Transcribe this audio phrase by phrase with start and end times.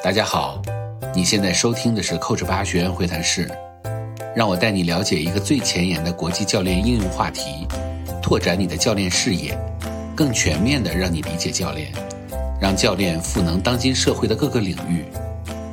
[0.00, 0.62] 大家好，
[1.12, 3.50] 你现在收听的是 Coach 八学员会谈室，
[4.34, 7.66] 让我带你了解一个最前沿的国际教练应用话题，
[8.22, 9.58] 拓展你的教练视野，
[10.16, 11.92] 更全面的让你理解教练，
[12.60, 15.04] 让教练赋能当今社会的各个领域。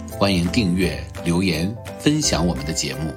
[0.09, 3.13] 欢迎订阅、留言、分享我们的节目。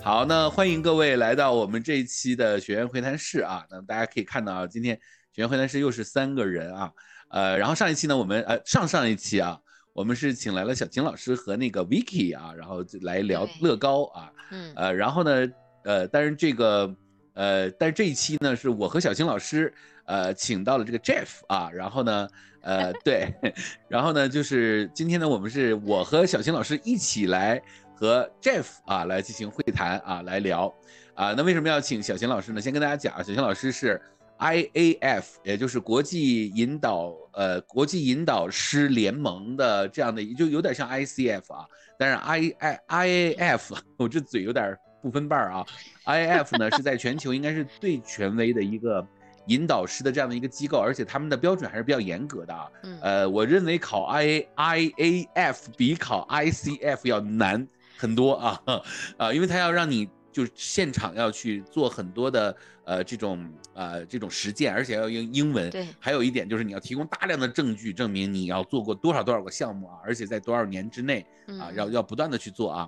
[0.00, 3.64] 好，那欢迎各位来到我们这一期的学员会谈室啊。
[3.68, 4.94] 那大家可以看到啊，今天
[5.32, 6.92] 学员会谈室又是三个人啊。
[7.28, 9.58] 呃，然后上一期呢，我们呃上上一期啊，
[9.92, 14.32] 我们是请来了小晴老师和那个 Vicky 啊，然后来聊乐高啊。
[14.50, 14.72] 嗯。
[14.76, 15.46] 呃，然后呢，
[15.84, 16.94] 呃，但是这个
[17.34, 19.72] 呃，但是这一期呢，是我和小晴老师
[20.04, 22.28] 呃请到了这个 Jeff 啊，然后呢，
[22.62, 23.32] 呃，对，
[23.88, 27.62] 然后呢，就是今天呢，我们是我和小晴老师一起来。
[27.98, 30.70] 和 Jeff 啊来进行会谈啊来聊
[31.14, 32.60] 啊，那为什么要请小秦老师呢？
[32.60, 33.98] 先跟大家讲，小秦老师是
[34.38, 41.66] IAF，也就是国际引导呃国际引导师联盟的这样的，就有点像 ICF 啊，
[41.98, 45.64] 但是 I I IAF 我这嘴有点不分瓣儿啊
[46.04, 49.06] ，IAF 呢是在全球应该是最权威的一个
[49.46, 52.68] 引导师的这样的一个机构，而且他们的标准还是比较严格的啊。
[53.00, 57.66] 呃，我认为考 I IAF 比考 ICF 要难。
[57.98, 58.60] 很多啊
[59.16, 65.70] 啊，因为他要让你就现场要去做很多的呃这种呃这种实践，而且要用英文。
[65.70, 71.24] 对，还有一点就是你要提供大量的证据，证明你要做过多少多少个项目啊，而且在多少年之内
[71.58, 72.86] 啊，要要不断的去做啊。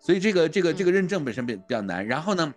[0.00, 2.04] 所以这个这个这个认证本身比比较难。
[2.04, 2.52] 然后呢，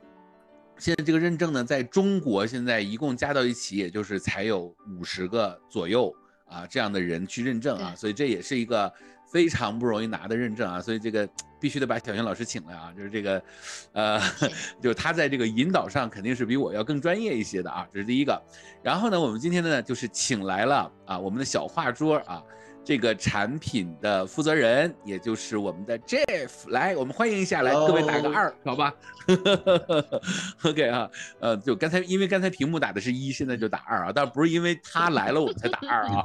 [0.79, 6.11] 现在这个认证呢，在中国现在一共加到一起，也就是才有五十个左右
[6.45, 8.91] 啊这样的人去认证啊，所以这也是一个。
[9.35, 11.27] 非常不容易拿的认证啊，所以这个
[11.59, 13.43] 必须得把小云老师请来啊，就是这个，
[13.91, 14.17] 呃，
[14.81, 18.41] 就是他在这个引导上肯定是比我要更专业一些的啊，这是第一个。
[18.81, 22.41] 然后呢，我们今天呢就是请来了啊，我们的小画桌啊。
[22.85, 28.93] 这个产品的负责人，也就是我们的 Jeff，来，我们欢迎一下，来，各位打个二，好吧？
[30.63, 31.09] OK 啊，
[31.39, 36.23] 呃，就刚才因为刚才屏幕打的是一，现在就打二啊，但不是因为他来了我们才打二啊。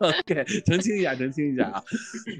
[0.28, 1.82] OK，澄清一下，澄清一下啊。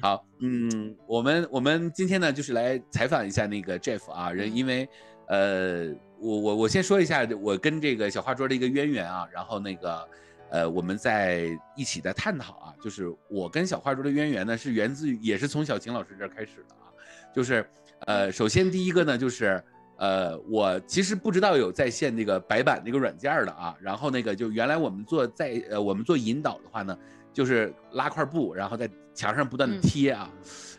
[0.03, 4.87] 好，嗯，我们我们今天呢就是来采访一下那个 Jeff 啊，人，因为
[5.27, 5.87] 呃，
[6.21, 10.07] 我我我先说一下我跟这个小花桌的一个渊源啊，然后那个。
[10.51, 16.89] 呃，我们在一起在探讨啊，就是我跟小花猪的渊源呢，是源自于，也是从小秦老师这儿开始的啊，
[17.35, 17.69] 就是，
[18.07, 19.63] 呃，首先第一个呢，就是，
[19.99, 26.99] 呃，我其实不知道有在线那个白板那个软件的啊，然后那个就原来我们做在呃我们做引导的话呢，
[27.33, 30.31] 就是拉块布，然后在墙上不断的贴啊，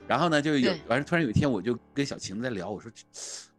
[0.08, 2.91] 然后呢就有完突然有一天我就跟小晴在聊，我说。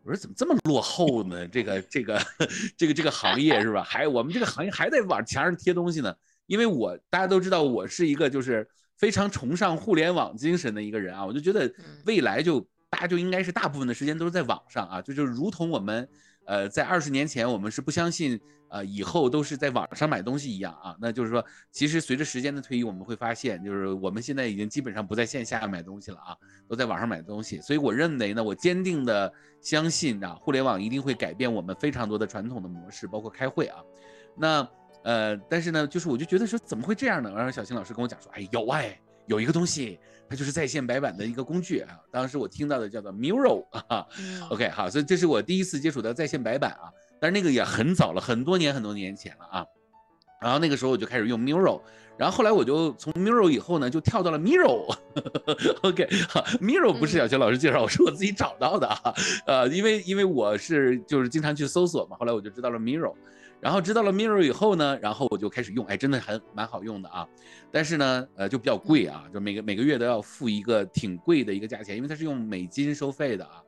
[0.03, 1.47] 我说怎么这么落后呢？
[1.49, 2.21] 这个这个
[2.77, 3.83] 这个这个行业是吧？
[3.83, 6.15] 还我们这个行业还在往墙上贴东西呢。
[6.47, 11.25] 因为我大家都知道，我是一个就是非常崇尚互联网精神的一个人啊。
[11.25, 11.73] 我就觉得
[12.07, 16.09] 未来就大家就应该是大部分的时间都是在网上啊，就就如同我们。
[16.47, 20.97] 呃，在二十年前，我们是不相信，呃，以后都是在网上买东西一样啊。
[21.01, 26.37] 那就是说，其实随着时间的推移，我们会发现，就是我们现在已经基本上不在线下买东西了啊，
[26.69, 27.61] 都在网上买东西。
[27.61, 33.79] 所以我认为呢，我坚定的相信啊，互联网一定会改变我们非常多的传统的模式，包括开会啊。
[34.37, 34.69] 那
[35.05, 37.33] 呃，但是呢，就是我就觉得说，怎么会这样呢？
[37.35, 39.01] 然后小新老师跟我讲说，哎，有哎。
[39.27, 40.01] 有一个东西，
[40.31, 41.99] 它就是在线白板的一个工具啊。
[42.13, 44.07] 当时我听到的叫做 Miro 啊。
[44.49, 46.87] OK，好，所以这是我第一次接触到在线白板啊。
[47.21, 49.67] 但是那个也很早了，很多年很多年前了啊。
[50.41, 51.83] 然后那个时候我就开始用 Miro，
[52.17, 54.87] 然后后来我就从 Miro 以后呢，就跳到了 Miro。
[55.83, 59.13] OK，好，Miro 不是小学老师介绍，我是我自己找到的啊。
[59.47, 63.13] 呃，因为因为我是就是经常去搜索嘛，后来我就知道了 Miro。
[63.61, 67.29] 然后知道了 Mirror 以后呢，然后我就开始用，哎，真的很蛮好用的啊，
[67.71, 73.63] 但是呢，呃，就比较贵啊，就每个每个月都要付一个挺贵的一个价钱，因为它是用美金收费的啊。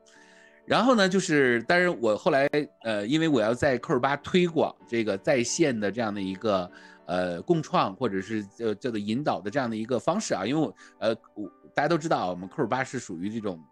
[0.65, 2.49] 然后呢，就是，但是我后来，
[2.85, 6.71] 呃，因为我要在 Q 八推广这个在线的这样的一个
[7.05, 13.63] 呃共创或者是叫叫做引导的这样的一个方式啊，因为我呃，我大家都知道，我们 Q 八是属于这种。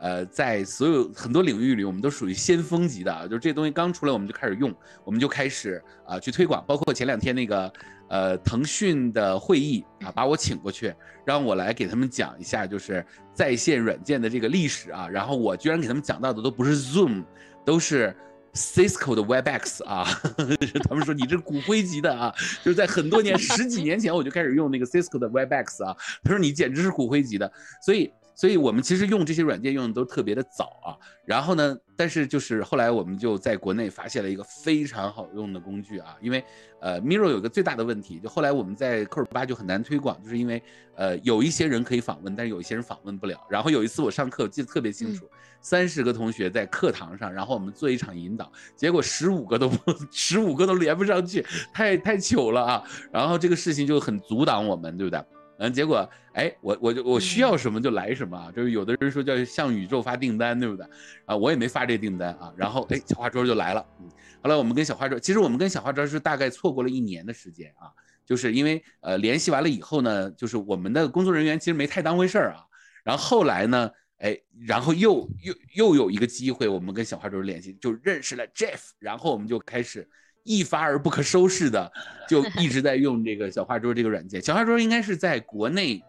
[0.00, 4.72] 呃，在所有很多领域里，我们都属于先锋级的，就是这东西刚出来，我们就开始用，
[5.04, 6.64] 我们就开始啊去推广。
[6.66, 7.72] 包括前两天那个
[8.08, 13.04] 呃腾讯的会议啊，把我请过去，让我来给他们讲一下，就是
[13.34, 15.08] 在线软件的这个历史啊。
[15.08, 17.24] 然后我居然给他们讲到的都不是 Zoom，
[17.64, 18.14] 都是
[18.54, 20.06] Cisco 的 Webex 啊。
[20.88, 25.96] 他们说你这骨灰级的啊，就是在很多年十几年前我就开始用那个 Cisco 的 Webex 啊。
[26.22, 27.52] 他说你简直是骨灰级的，
[27.84, 28.12] 所以。
[28.38, 30.94] 所以我们其实用这些软件用的都特别的早啊。
[31.24, 36.44] 然后呢，但是就是后来我们就在国内发现了一个非常好用的工具啊，因为
[36.80, 40.62] 呃，Miro 有个最大的问题，就后来我们在 Core 八就很难推广，就是因为
[40.94, 43.44] 呃有一些人可以访问，但是有一些人访问不了。
[43.50, 45.28] 然后有一次我上课，我记得特别清楚，
[45.60, 51.44] 三十个同学在课堂上，然后我们做一场引导，结果十五个都不，十五个都连不上去，
[51.74, 52.84] 太太糗了啊。
[53.10, 55.20] 然后这个事情就很阻挡我们，对不对？
[55.58, 60.86] 嗯，结果哎，我我就我需要什么就来什么啊，就是有的人说叫向宇宙发订单，对不对？
[61.26, 63.84] 啊，我也没发这订单啊，然后哎，小花桌就来了。
[64.00, 64.08] 嗯，
[64.42, 67.90] 后来我们跟小花桌，其实我们跟小花桌是大概错过了一年的时间啊，
[68.24, 72.64] 就是因为呃联系完了以后呢，就是我们的工作人员其实没太当回事儿啊，
[73.02, 80.08] 然后后来呢，哎，然后又又又有一个机会，我们跟小花桌联系，就认识了 Jeff，然后我们就开始。
[80.48, 81.92] 一发而不可收拾的，
[82.26, 84.40] 就一直在用这个小画桌这个软件。
[84.40, 86.02] 小画桌应该是在国内，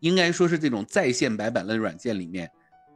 [0.00, 2.50] 应该说是这种在线白板类软件里面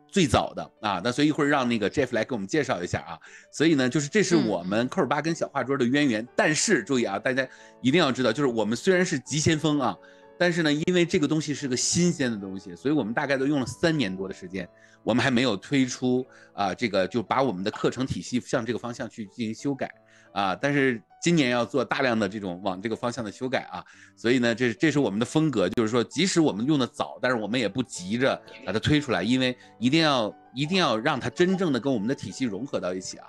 [0.08, 0.98] 最早的啊。
[1.04, 3.18] 那所以一会儿让那个 Jeff 来给我们介绍一下啊。
[3.52, 6.26] 所以呢，就是这是我们扣尔巴跟小画桌的渊源。
[6.34, 7.46] 但是注意啊，大家
[7.82, 9.94] 一定要知道，就是我们虽然是急先锋啊，
[10.38, 14.66] 但是呢，因为这个东西是个新鲜的东西，所以我们大概都用了三年多的时间，
[15.02, 19.92] 我们还没有推出啊，这个就把我们的课程体系向这个方向去进行修改。
[20.32, 23.84] 啊，但是今年要做大量的这种往这个方向的修改啊，
[24.16, 33.26] 所以呢，这这是我们的风格，就是说，即使我们用的早，但是我们也不急着把它推出来，因为一定要一定要让它真正的跟我们的体系融合到一起啊。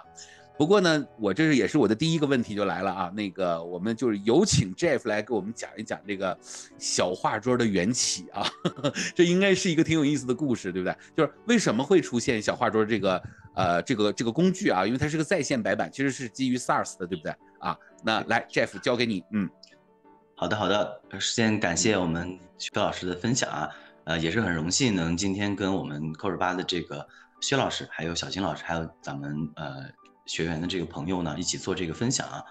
[0.58, 6.38] 不过呢，我这是也是我的第一个问题就来了啊，那个我们就是有请 Jeff 来给我们讲一讲这个
[6.78, 8.46] 小画桌的缘起啊，
[9.16, 10.96] 这应该是一个挺有意思的故事，对不对？
[11.18, 13.20] 就是为什么会出现小画桌这个
[13.56, 14.86] 呃这个这个工具啊？
[14.86, 17.78] 因为它是个在线白板，其实是基于 SARS 的，对不对啊？
[18.04, 19.50] 那来 Jeff 交给你，嗯，
[20.36, 23.70] 好的好的，先感谢我们薛老师的分享啊，
[24.06, 27.08] 呃也是很荣幸能今天跟我们 c o r 八的这个
[27.40, 29.86] 薛老师，还有小金老师，还有咱们呃。
[30.28, 32.44] 学员的这个朋友呢，一起做这个分享啊。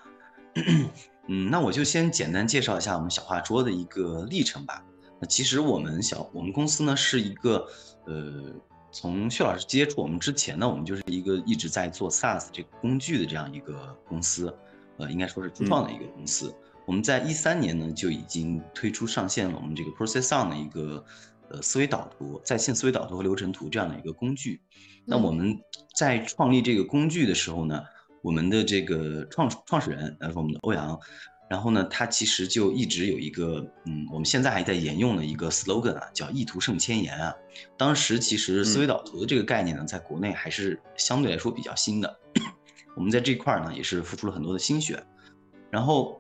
[1.29, 4.85] 嗯，那我就先简单介绍一下我们小画桌的一个历程吧。
[5.21, 7.65] 那其实我们小我们公司呢是一个，
[8.07, 8.53] 呃，
[8.93, 14.55] 从薛老师接触我们之前呢，我们就是一个一直在做 SaaS 这个工具的这样一个公司，
[14.99, 16.55] 呃，应该说是初创的一个公司。
[16.87, 21.05] 我们在一三年呢就已经推出上线了我们这个 Process On 的一个。
[21.53, 24.63] 呃，思维导图、在线思维导图和流程图这样的一个工具。
[25.05, 25.59] 那我们
[25.97, 27.83] 在创立这个工具的时候呢，
[28.23, 30.97] 我们的这个创创始人，呃，我们的欧阳，
[31.51, 37.35] 然后呢，它其实就一直有一个，嗯，我们现在还在沿用的一个 slogan 啊，叫“意图胜千言”啊。
[37.77, 42.21] 当时其实思维导图的这个概念呢，在国内还是相对来说比较新的。
[42.95, 45.03] 我们在这块儿呢，也是付出了很多的心血。
[45.71, 46.17] 然后，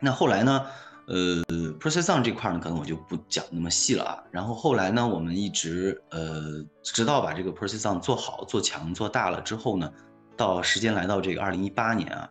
[0.00, 0.66] 那后来呢？
[1.06, 1.44] 呃
[1.78, 4.24] ，Process On 这块呢，可能我就不讲那么细了啊。
[4.30, 9.92] 然后后来呢，我们一直呃，直到把这个 Process On 做好、做强、做大了之后呢，
[10.34, 12.30] 到时间来到这个二零一八年啊，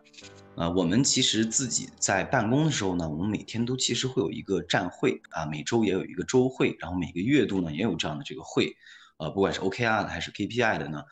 [0.56, 8.72] 呃，我们其实自己在办公的时候呢，我们每天都其实会有一个站会啊，每周也有一个周会，然后每个月度呢也有这样的这个会，
[9.18, 11.02] 呃，不管是 OKR 的还是 KPI 的呢，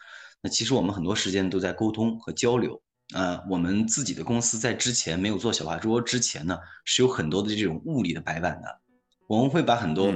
[0.41, 2.81] 那其实我们很多时间都在沟通和交流。
[3.15, 8.81] 呃，我们自己的公司在之前没有做小画桌之前呢，是有很多的这种物理的白板的。
[9.27, 10.13] 我们会把很多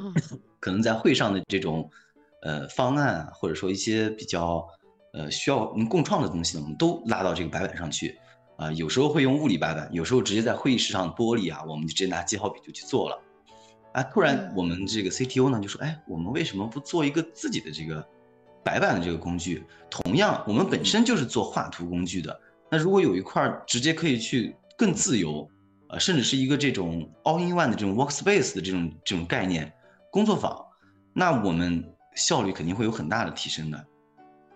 [0.60, 1.90] 可能在会上的这种
[2.42, 4.66] 呃方案啊，或者说一些比较
[5.12, 8.16] 呃需要我们共创的东西呢，我们都拉到这个白板上去。
[8.60, 13.18] 啊，有时候会用物理白板，有时候直接在会议室上玻璃啊，我们就直接拿记号笔就去做了。
[13.92, 18.06] 啊，突然我们这个 CTO 呢就说，哎，我们为什么不做一个自己的这个？
[18.62, 22.38] 白板的这个工具，同样我们本身就是做画图工具的。
[22.70, 25.48] 那如果有一块直接可以去更自由，
[25.88, 29.72] 呃，甚至是一个这种 all in one 的这种 workspace 的这种这种概念
[30.12, 30.62] 工作坊，
[31.14, 31.82] 那我们
[32.14, 33.86] 效率肯定会有很大的提升的。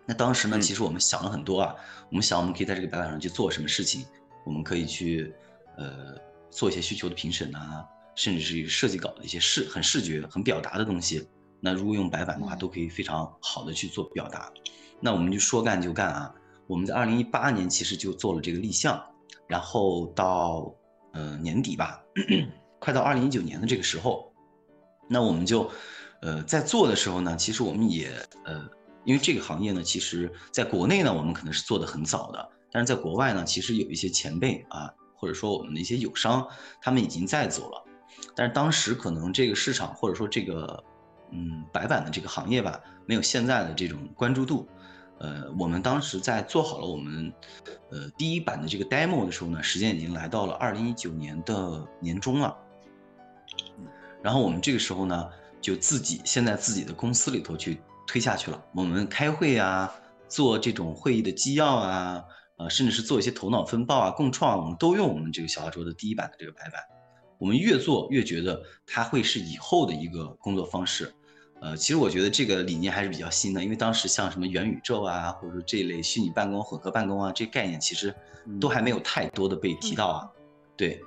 [0.07, 1.75] 那当时呢，其实我们想了很多啊，
[2.11, 4.05] 我们想我们可以在这个白板上去做什么事情，
[4.45, 5.35] 我们可以去
[5.77, 6.15] 呃
[6.51, 7.85] 做一些需求的评审啊，
[8.15, 11.27] 甚至是设计稿的一些视很视觉很表达的东西。
[11.61, 14.53] 那如果用白板的话，都可以非常好的去做表达。
[15.01, 16.35] 那我们就说干就干啊！
[16.67, 19.03] 我们在二零一八年其实就做了这个立项，
[19.47, 20.75] 然后到
[21.13, 22.03] 呃年底吧，
[22.79, 24.33] 快到二零一九年的这个时候，
[25.09, 25.71] 那我们就
[26.21, 28.11] 呃在做的时候呢，其实我们也
[28.45, 28.67] 呃，
[29.05, 36.47] 因为这个行业呢，其实在国内呢，我们可能是做的很早的，但是在国外呢，其实有一些前辈啊，或者说我们的一些友商，
[36.81, 37.85] 他们已经在走了，
[38.35, 40.83] 但是当时可能这个市场或者说这个。
[41.37, 44.69] 嗯，白板的这个行业吧，没有现在的这种关注度。
[45.19, 47.33] 呃，我们当时在做好了我们，
[47.91, 52.57] 呃，第一版的这个 demo 的时候呢，时间已经来到了二零一九年的年中了。
[54.23, 55.29] 然后我们这个时候呢，
[55.61, 58.65] 就自己先在自己的公司里头去推下去了。
[58.75, 59.93] 我们开会啊，
[60.29, 62.25] 做这种会议的纪要啊，
[62.57, 66.81] 呃，甚至是做一些头脑风暴啊、共创，我们都用我们这个小画桌的第一版的这个白板。
[67.39, 71.13] 我们越做越觉得它会是以后的一个工作方式。
[71.61, 78.15] 呃，其实我觉得这个理念还是比较新的，因为当时像什么元宇宙啊，或者说这一类虚拟办公、混合办公啊，这概念其实
[78.61, 80.31] 都还没有太多的被提到啊。
[80.77, 81.01] 对，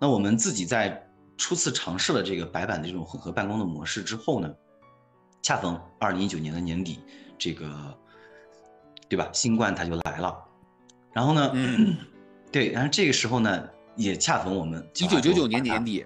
[0.00, 4.52] 那我们自己在初次尝试了这个白板的这种混合办公的模式之后呢，
[5.46, 6.98] 恰逢二零一九年的年底，
[7.38, 7.96] 这个
[9.08, 9.30] 对吧？
[9.32, 10.36] 新冠它就来了，
[11.12, 11.52] 然后呢，
[12.50, 16.04] 对，然后这个时候呢，也恰逢我们一九九九年年底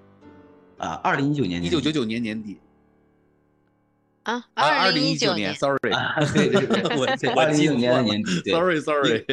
[0.76, 2.60] 啊，二零一九年一九九九年年底。
[4.24, 5.78] 啊，二零一九年，sorry，
[6.34, 7.06] 对对对，我
[7.40, 9.24] 二零一九年的年底，sorry sorry，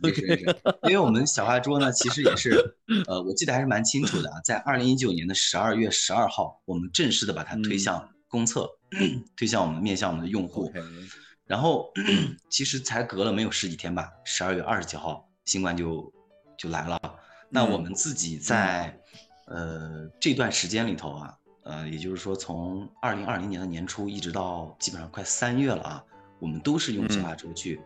[0.00, 2.76] 没事没事，因为我们小画桌呢，其实也是，
[3.08, 8.68] 呃，我记得还是蛮清楚的啊，在二零一九年的十二月十二号，我们正式的把它推向公测，
[9.36, 10.72] 推向我们面向我们的用户，
[11.46, 11.92] 然后
[12.50, 16.12] 其实才隔了没有十几天吧，十二月二十几号，新冠就
[16.56, 16.98] 就来了，
[17.50, 18.98] 那我们自己在
[19.46, 21.38] 呃这段时间里头啊。
[21.64, 26.04] 呃，也就是说，从二零二零年的年初一直到基本上快三月了啊，
[26.40, 27.80] 我们都是用小画桌去，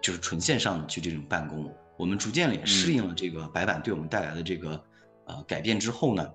[0.00, 1.68] 就是纯线上的去这种办公。
[1.96, 4.80] 我们逐渐也适应了这个白板对我们带来的这个
[5.24, 6.30] 呃改变之后呢，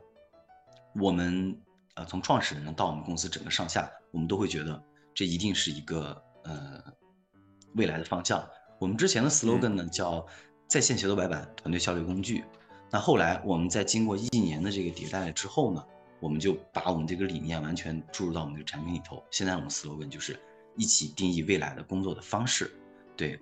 [1.00, 1.58] 我们
[1.96, 4.82] 呃从创始人到我们公司整个上下，我们都会觉得
[5.14, 6.84] 这一定是一个呃
[7.76, 8.48] 未来的方向。
[8.80, 10.26] 我们之前的 slogan 呢叫
[10.68, 12.44] 在线协作白板团队效率工具。
[12.92, 15.84] 那后来我们在经过一年的这个迭代之后呢。
[16.20, 19.22] 我们就把我们这个理念完全注入到我们这个产品里头。
[19.30, 20.40] 现在我们 slogan 就是
[20.78, 22.74] 一起定义未来的工作的方式，
[23.18, 23.38] 对。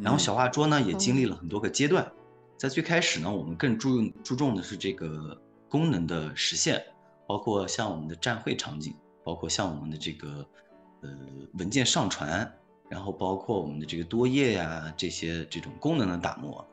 [0.00, 2.10] 然后小画桌呢也经历了很多个阶段，
[2.56, 6.84] 在最开始呢，我们更注注重的是这个功能的实现，
[7.26, 10.46] 包括像我们的站会场景，包括像我们的这个
[11.02, 11.10] 呃
[11.54, 12.50] 文件上传，
[12.88, 16.66] 然后包括我们的这个多页呀这些这种功能的打磨。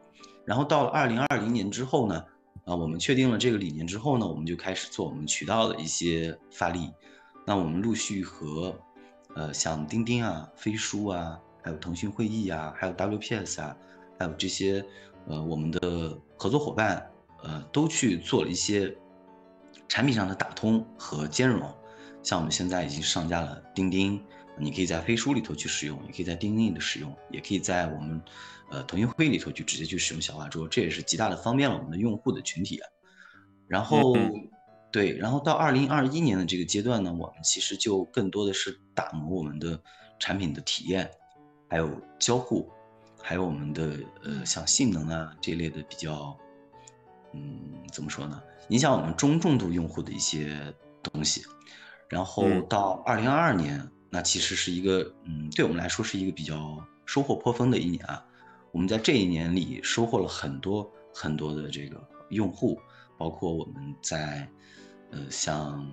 [0.46, 2.25] 然后到了二零二零年之后呢。
[2.63, 6.91] 啊，我们确定了这个理念之后呢，我们就开始做我们渠道的一些发力。
[7.43, 8.79] 那我们陆续和，
[9.36, 13.75] 呃，像钉钉啊、飞书啊，还有腾讯会议啊，还有 WPS 啊，
[14.20, 14.86] 还有这些，
[15.25, 18.96] 呃，我们的合作伙伴，呃，都去做了一些
[19.92, 21.70] 产品上的打通和兼容。
[22.24, 24.24] 像我们现在已经上架了钉钉，
[24.58, 28.22] 你可以在飞书里头去使用，也可以在钉钉里的使用，也可以在我们。
[28.70, 32.80] 呃，腾讯会议里头去直接去使用小画桌，这也是极大的方便了我们的用户的群体。
[33.68, 34.16] 然后，
[34.94, 39.78] 对，然后到二零二一年的这个阶段呢，我们其实就更多的是打磨我们的
[40.20, 41.12] 产品的体验，
[41.68, 42.72] 还有交互，
[43.22, 46.34] 还有我们的呃像性能啊这一类的比较，
[47.34, 48.42] 嗯，怎么说呢？
[48.70, 51.44] 影响我们中重度用户的一些东西。
[52.08, 58.25] 然后到二零二二年，那其实是一个嗯，对我们来说是一个比较收获颇丰的一年啊。
[58.72, 62.80] 我们在这一年里收获了很多很多的这个用户，
[63.18, 64.50] 包括我们在，
[65.12, 65.86] 呃，像，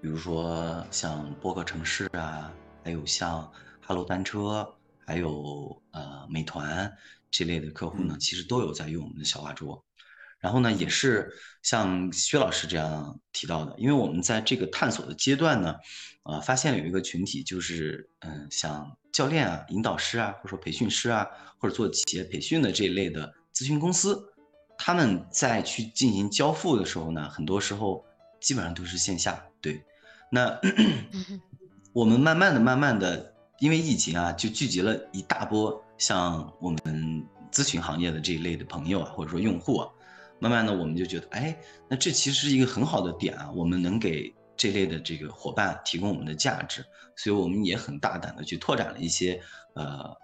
[0.00, 2.52] 比如说像播客城市啊，
[2.84, 3.42] 还有像
[3.80, 4.68] 哈罗单车，
[5.04, 6.92] 还有呃美团
[7.30, 9.84] 这类的客户呢，其实都有在用我们的小画桌。
[10.44, 11.32] 然后呢，也是
[11.62, 15.74] 像薛老师这样提到的，因为我们在这个探索的阶段呢，
[16.24, 24.22] 呃，发现有一个群体，就是嗯，像教练啊、引导师啊，或者说培训师啊，或者做企业培训的这一类的咨询公司，
[24.76, 28.04] 他们在去进行交付的时候呢，很多时候
[28.38, 29.42] 基本上都是线下。
[29.62, 29.82] 对，
[30.30, 30.60] 那
[31.94, 39.88] 我们慢慢的、慢慢的，因为疫情啊，就聚集了一大波像我们咨询行业的这一类的朋友啊，或者说用户啊。
[40.44, 41.56] 慢慢的，我们就觉得，哎，
[41.88, 46.84] 那这其实是一个很好的点啊，我们能给这类的这个伙伴提供我们的价值，
[47.16, 49.40] 所以我们也很大胆的去拓展了一些
[49.72, 50.14] 呃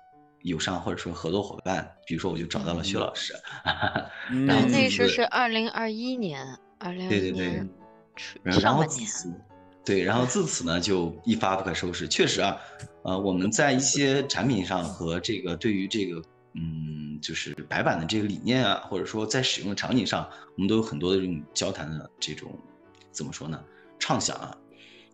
[0.42, 3.32] 友商或者说合作伙伴，比如说我就找到了薛老师，
[4.46, 6.46] 然后，那时候是二零二一年，
[6.78, 7.64] 二零对对对，
[8.42, 9.32] 然后自此，
[9.82, 12.58] 对，然后自此呢就一发不可收拾，确实啊，
[13.04, 16.22] 呃，我们在一些产品上和这个对于这个。
[16.52, 22.58] 嗯，就是白板的这个理念啊，或者说在使用的场景上，我们都有很多的这种交谈的这种，
[23.10, 23.62] 怎么说呢？
[23.98, 24.56] 畅想啊，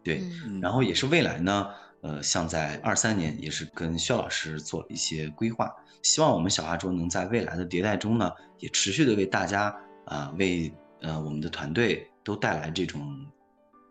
[0.02, 0.22] 对。
[0.62, 1.68] 然后也是未来呢，
[2.00, 5.70] 呃，像在二三年也是跟薛老师做了一些规划，
[6.02, 13.02] 希望我们小画桌能在未来的迭代中呢，也持续的为大家啊，为呃我们的团队都带来这种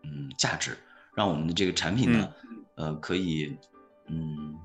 [0.03, 0.77] 嗯价值，
[1.15, 2.34] 让我们的这个产品呢，
[2.75, 3.57] 呃，可以
[4.07, 4.55] 嗯。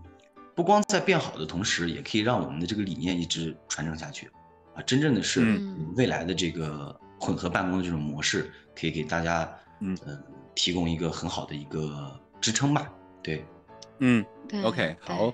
[0.61, 4.31] 不光在变好的同时，也可以让我们的这个理念一直传承下去，
[4.75, 5.59] 啊，真正的是
[5.97, 9.51] 未来的这个混合办公的这种模式，可以给大家
[9.81, 9.97] 嗯。
[10.55, 12.93] 提供一个很好的一个支撑吧。
[13.23, 13.43] 对，
[14.01, 15.33] 嗯对，OK，好，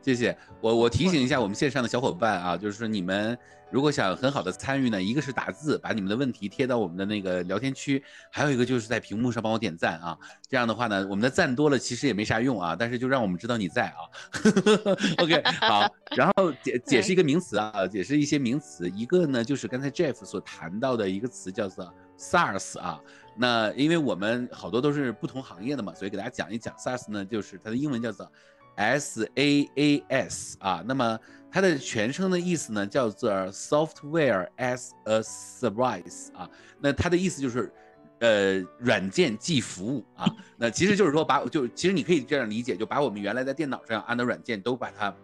[0.00, 0.34] 谢谢。
[0.62, 3.36] 我我提醒一下我们线上的小伙伴啊，就是说你们
[3.72, 10.16] 如果想很好的参与呢，一个是打字，把你们的问题贴到我们的那个聊天区，还有一个就是在屏幕上帮我点赞啊。
[10.46, 13.96] 这样的话呢，我们的赞多了其实也没啥用啊，但是就让我们知道你在啊。
[15.18, 23.00] OK， 好，然后解解释一个名词啊，解释一些名词，一个呢就是刚才 Jeff 所谈到的一个词叫做 SARS 啊。
[23.34, 28.30] 那因为我们好多都是不同行业的嘛，所以给大家讲一讲 SARS 呢，就是它的英文叫做
[28.76, 30.84] S A A S 啊。
[30.86, 31.18] 那么
[31.52, 36.48] 它的全称的意思呢叫做 Software as a Service 啊。
[36.80, 37.70] 那它的意思就是，
[38.20, 40.26] 呃，软件即服务啊。
[40.56, 45.14] 那其实就是说把就其实你可以这样理解，就把我们原来在电脑上安的软件都把它。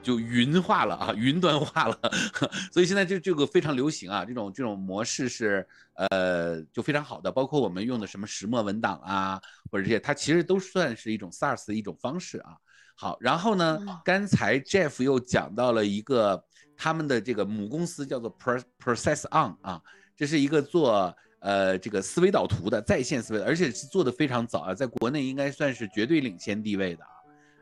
[0.00, 1.98] 就云化了啊，云端化了，
[2.72, 12.56] 所以现在就这个非常流行啊，这种这种模式是呃就非常好的，包括我们用的什么石墨文档啊，或者这些，它其实都算是一种 SaaS 的一种方式啊。
[13.00, 16.42] 好，然后呢，刚才 Jeff 又讲到了一个
[16.76, 19.80] 他们的这个母公司叫做 Pro Process On 啊，
[20.16, 27.10] 这是一个做呃这个思维导图的在线思维，而且是做的非常早啊，在国内应该算是绝对领先地位的啊。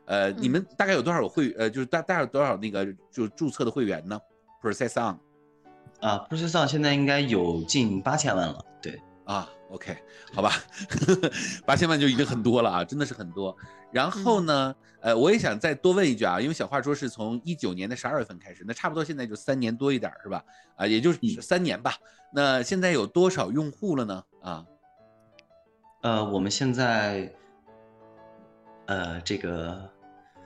[0.07, 4.19] 呃，你们大概有多少会呃，就是大大概有多少那个就注册的会员呢
[4.63, 5.19] ？Process On
[6.01, 8.59] 啊，Process On 现在应该有近八千万了。
[8.81, 9.97] 对啊，OK，
[10.33, 10.51] 好吧，
[11.65, 13.55] 八千万就已经很多了啊，真的是很多。
[13.91, 20.43] 然后呢，呃，我也想再多问一句啊，因为小话说是从一九年的十二月份开始，那差不多现在就三年多一点是吧？
[20.75, 21.93] 啊，也就是三年吧。
[22.33, 24.23] 那现在有多少用户了呢？
[24.41, 24.65] 啊，
[26.01, 27.33] 呃，我们现在，
[28.87, 29.89] 呃，这个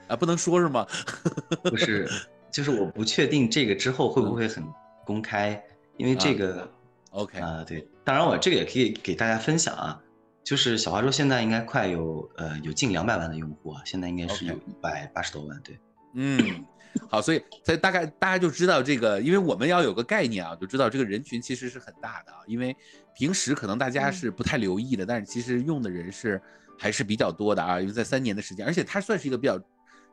[0.06, 0.86] 啊，不能说是吗？
[1.64, 2.08] 不是，
[2.50, 4.64] 就是我不确定这个之后会不会很
[5.04, 5.60] 公开，
[5.96, 6.68] 因为这个、啊、
[7.12, 7.38] ，OK。
[7.38, 10.02] 啊，对，当然我这个也可以给大家分享啊，
[10.42, 15.78] 就是小花说现在应该快有呃有近两百万的用户啊，现在应该是有一百八十多万，对，
[16.14, 16.64] 嗯，
[17.08, 22.76] 好，所以所以大概大家就知道这个，因为我们要有个概念啊，就知道这个人群其实是很大的啊，因为
[23.14, 26.40] 平时可能大家是不太留意的，但是其实用的人是
[26.78, 29.60] 还是比较多的啊，因为在三年的时间，而且它算是一个比较。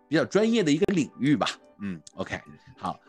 [0.07, 1.47] 比较专业的一个领域吧，
[1.83, 2.41] 嗯，OK，
[2.75, 2.99] 好，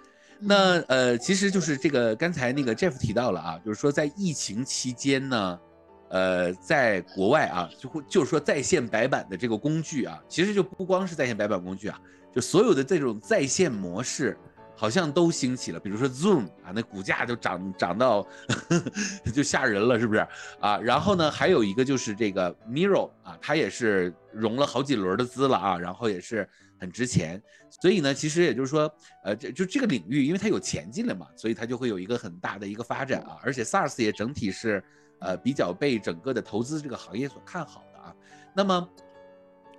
[0.42, 5.60] 那呃，其实就是这个刚才那个 Jeff 提到了啊，就是说在疫情期间呢，
[6.08, 12.00] 呃，在国外啊，就会就是说在线白板的这个工具啊，其实就不光是在线白板工具啊，
[12.34, 14.34] 就所有的这种在线模式
[14.74, 18.82] 好像都兴起了，比如说 Zoom 啊，那股价就涨涨到呵呵
[19.34, 20.26] 就吓人了，是不是
[20.58, 20.78] 啊？
[20.78, 26.48] 然后呢，还有一个就是这个 Miro 啊，它也是融了好几轮的资了啊，然后也是。
[26.80, 28.90] 很值钱，所以呢，其实也就是说，
[29.22, 33.38] 呃，就就这个领域，因为它有钱进了嘛，所以它就会有一个很大的一个发展啊。
[33.42, 34.82] 而且 SaaS 也整体是，
[35.20, 38.16] 呃，比较被整个的投资这个行业所看好的啊。
[38.54, 38.88] 那么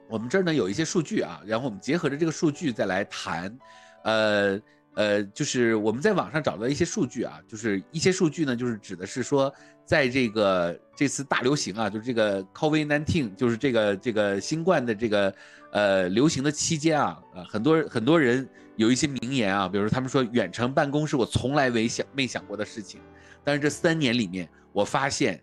[0.08, 3.58] 我们这儿呢有一些数据啊，然后我们结合着这个数据再来谈，
[4.04, 4.60] 呃
[4.94, 9.54] 呃，就是我们在网上找到一些数据啊，就是一些数据呢，就是指的是说，
[9.86, 15.34] 在这个这次大流行啊，就是这个 COVID-19，就是这个这个新冠的这个。
[15.74, 23.00] 呃，流行的期间啊，啊，很多很多人有一些名言啊，比如说他们说远程办公是我从来没想没想过的事情，
[23.42, 25.42] 但是这三年里面，我发现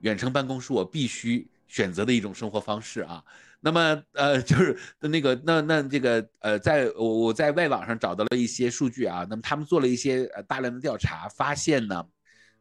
[0.00, 3.24] 远程办公是我必须选择的一种生活方式啊。
[3.64, 12.04] 那么呃， 就是那个那那这个呃，在我我在外网上找到了一些数据啊，那么他们做了一些呃大量的调查，发现呢，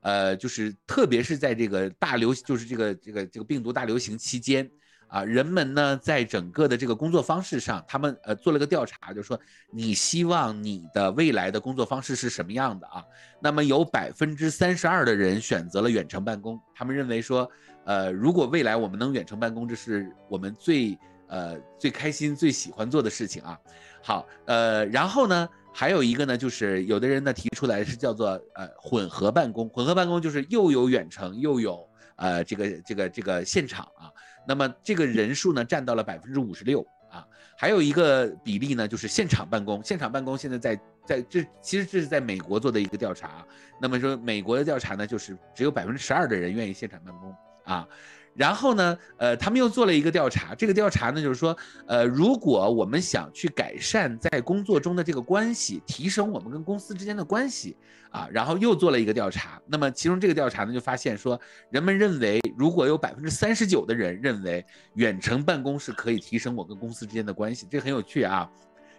[0.01, 4.69] 呃，就是特别是在这个大流就是这个这个这个病毒大流行期间。
[5.07, 9.37] 啊，人们呢，在整个的这个工作方式上，他们呃做了个调查，就是说
[9.69, 13.03] 你希望你的未来的工作方式是什么样的啊？
[13.41, 17.51] 那么有百分之三十二的人选择了远程办公，他们认为说，
[17.86, 23.60] 呃，如果未来我们能远程办公，这是我们最呃最开心、最喜欢做的事情啊。
[24.04, 34.12] 好，呃，然后呢，还有一个呢，就是有的人呢提出来是叫做呃混合办公，混合办公就是又有远程又有呃这个这个这个现场啊。
[34.48, 39.84] 那么这个人数呢，占到了百分之五十六啊，还有一个比例呢，就是现场办公。
[39.84, 43.46] 现场办公现在在在这，其实这是在美国做的一个调查。
[43.80, 47.36] 那么说美国的调查呢，就是只有百分之十二的人愿意现场办公
[47.71, 47.88] 啊。
[48.34, 51.55] 然后呢，呃，他们又做了一个调查，这个调查呢，就是说，
[51.86, 57.75] 呃，如果我们想去改善在工作中的这个关系，提升我们跟公司之间的关系
[58.10, 59.62] 啊，然后又做了一个调查。
[59.67, 61.38] 那么其中这个调查呢，就发现说，
[61.71, 68.49] 人们认为，如果有百分之三十九的人认为远程办公是可以提升我跟公司之间的关系，这很有趣啊，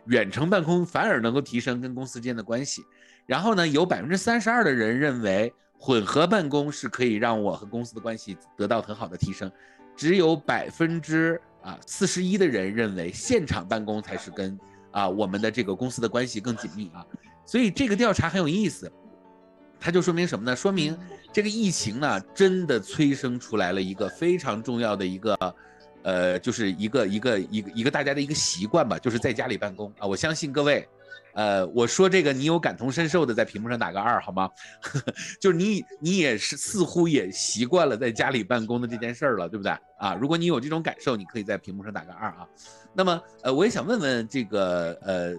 [0.08, 2.82] 远程办公反而能够提升跟公司之间的关系。
[3.24, 5.50] 然后呢，有百分之三十二的人认为。
[5.84, 9.50] 混合办公是可以让我和公司的关系得到很好的提升，
[9.96, 14.56] 只有百分之啊四十一的人认为现场办公才是跟
[14.92, 17.04] 啊我们的这个公司的关系更紧密啊，
[17.44, 18.88] 所以这个调查很有意思，
[19.80, 20.54] 它就说明什么呢？
[20.54, 20.96] 说明
[21.32, 25.56] 这个疫情呢真的催生出来了一个非常重要的一个，
[26.04, 30.88] 呃，就是一个一个一个一个大家的一个习惯吧，就是在家里办公啊，我相信各位。
[31.34, 34.50] 呃，我说这个，你有感同身受的，在屏幕上打个二好吗？
[35.40, 40.14] 就是你，你也是似乎也习惯了在家里办公的这件事儿了，对不对啊？
[40.14, 42.46] 如果你有这种感受，你可以在屏幕上打个二啊。
[42.92, 45.34] 那么，呃，我也想问问这个，呃，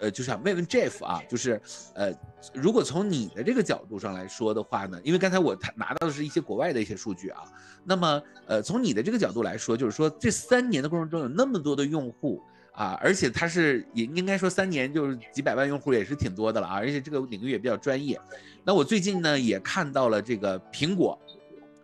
[0.00, 1.60] 呃，就想问问 Jeff 啊，就是，
[1.94, 2.12] 呃，
[2.52, 7.40] 如果从你的这个角度上来说的话呢，因为刚才我拿到的是一些国外的一些数据啊，
[7.84, 12.42] 那么，呃，从你的这个角度来说，就是说这三年的过程中有那么多的用户。
[12.82, 18.20] 啊，而且它是也应该说三年就是几百万用户也是挺多的了啊，而且这个领域也比较专业。
[18.64, 21.16] 那我最近呢也看到了这个苹果，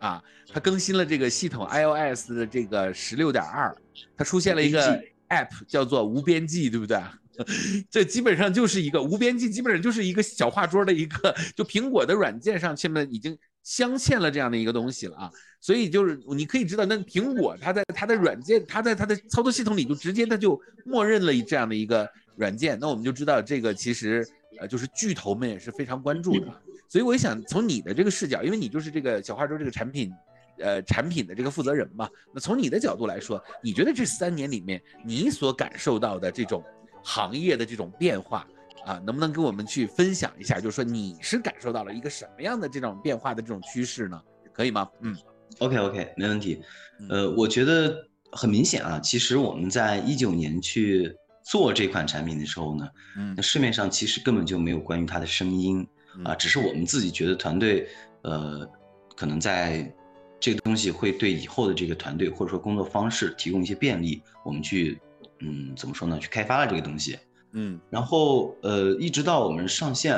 [0.01, 0.21] 啊，
[0.53, 3.73] 它更新了这个系统 iOS 的这个十六点二，
[4.17, 7.01] 它出现了一个 App 叫做无边际，对不对？
[7.89, 13.39] 这基本上就是一个无边际，基本上就是一个小画桌的一个，就苹果的软件上现在已经。
[13.62, 24.27] 镶嵌了这样的一个东西了啊，所以就是你可以知道，那苹果它在它的软件，它在它的操作系统里就直接它就默认了这样的一个软件，那我们就知道这个其实
[24.59, 26.47] 呃就是巨头们也是非常关注的。
[26.88, 30.11] 所以我也想从你的这个视角，因为你就是这个小花粥这个产品，
[30.59, 36.64] 呃产品的这个负责人嘛，那从你的角度来说，你觉得这三年里面你所感受到的这种
[37.03, 38.49] 行业的这种变化？
[38.88, 40.59] 啊，能不能跟我们去分享一下？
[40.59, 44.18] 就是说你是感受到了一个什么样的这种变化的这种趋势呢？
[44.55, 44.88] 可以吗？
[45.03, 45.14] 嗯
[45.59, 46.62] ，OK OK，没问题。
[47.11, 47.94] 呃，我觉得
[48.33, 55.87] 很明显啊，其实我们在一九年去做这款产品的时候呢，嗯，那市面上其实根本就没有关于它的声音
[56.24, 57.87] 啊，只是我们自己觉得团队，
[58.22, 58.66] 呃，
[59.14, 59.94] 可能在
[60.40, 64.98] 这个东西会对以后的这个团队或者说工作方式提供一些便利，我们去，
[65.40, 66.18] 嗯，怎么说呢？
[66.18, 67.18] 去开发了这个东西。
[67.53, 70.15] 嗯，然后呃，一直到我们上线，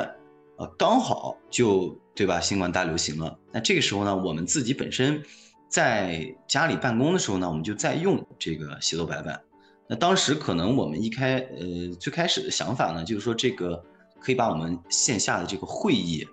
[0.57, 2.39] 呃，刚好就对吧？
[2.39, 3.37] 新冠大流行了。
[3.51, 5.23] 那这个时候呢，我们自己本身
[5.69, 9.41] 在家里办公的时候呢，我们就在用这个协作白板。
[9.87, 13.81] 那当时可能我们一开呃最开始的想法呢，就是说这个
[14.19, 16.27] 可以把我们线下的这个会议，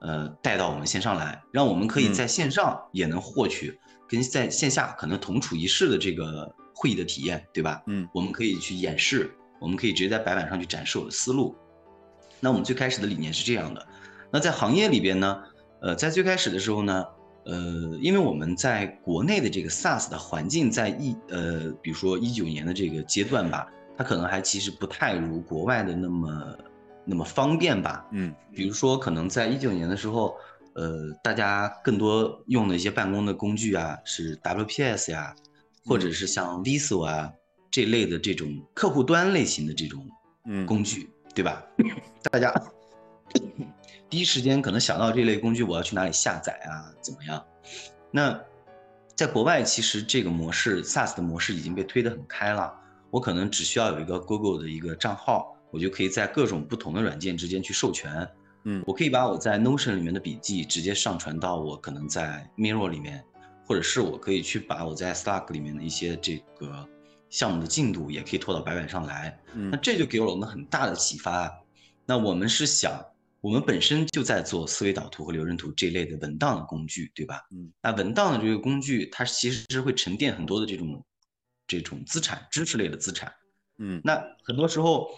[0.00, 7.82] 呃，带到我们线上来，让我们可以在线上也能获取跟在线下可能同处一室的这个会议的体验，对吧？
[7.86, 9.30] 嗯，我们可以去演示。
[9.60, 11.54] 我们可以直接在白板上去展示我的思路。
[12.40, 13.86] 那我们最开始的理念是这样的。
[14.32, 15.42] 那在行业里边呢，
[15.82, 17.06] 呃，在最开始的时候呢，
[17.44, 23.68] 呃，因为我们在国内的这个 SaaS 的环境，在一呃，比如说一九年的这个阶段吧，
[23.98, 26.56] 它可能还其实不太如国外的那么
[27.04, 28.06] 那么方便吧。
[28.12, 30.34] 嗯，比如说可能在一九年的时候，
[30.74, 35.34] 呃，大家更多用的一些办公的工具啊，是 WPS 呀，
[35.84, 37.30] 或者是像 Visio 啊。
[37.70, 40.04] 这类的这种客户端类型的这种
[40.66, 41.62] 工具，对吧？
[42.30, 42.52] 大家
[44.08, 46.92] 第一时间可能想到这类工具，我要去哪里下载啊？
[47.00, 47.44] 怎么样？
[48.10, 48.36] 那
[49.14, 52.74] 在国外，其实这个模式 SaaS 的模式已经被推得很开了。
[53.10, 58.28] 我可能只需要有一个 Google 的一个账号，我就可以在各种不同的软件之间去授权。
[58.64, 63.22] 嗯，我可以把我在 Notion 里面的笔记直接上传到我可能在 Miro 里面，
[63.64, 66.88] 或者是我可以去把我在 Slack 里面的一些这个。
[67.30, 71.50] 项目的进度也可以拖到白板上来，那这就给了我们很大的启发。
[72.04, 73.00] 那我们是想，
[73.40, 77.40] 我们本身就在做思维导图和流程图这类的文档的工具，对吧？
[77.52, 81.04] 嗯，那文档的这个工具，它其实是会沉淀很多的这种
[81.68, 83.32] 这种资产，知识类的资产。
[83.78, 85.08] 嗯，那很多时候，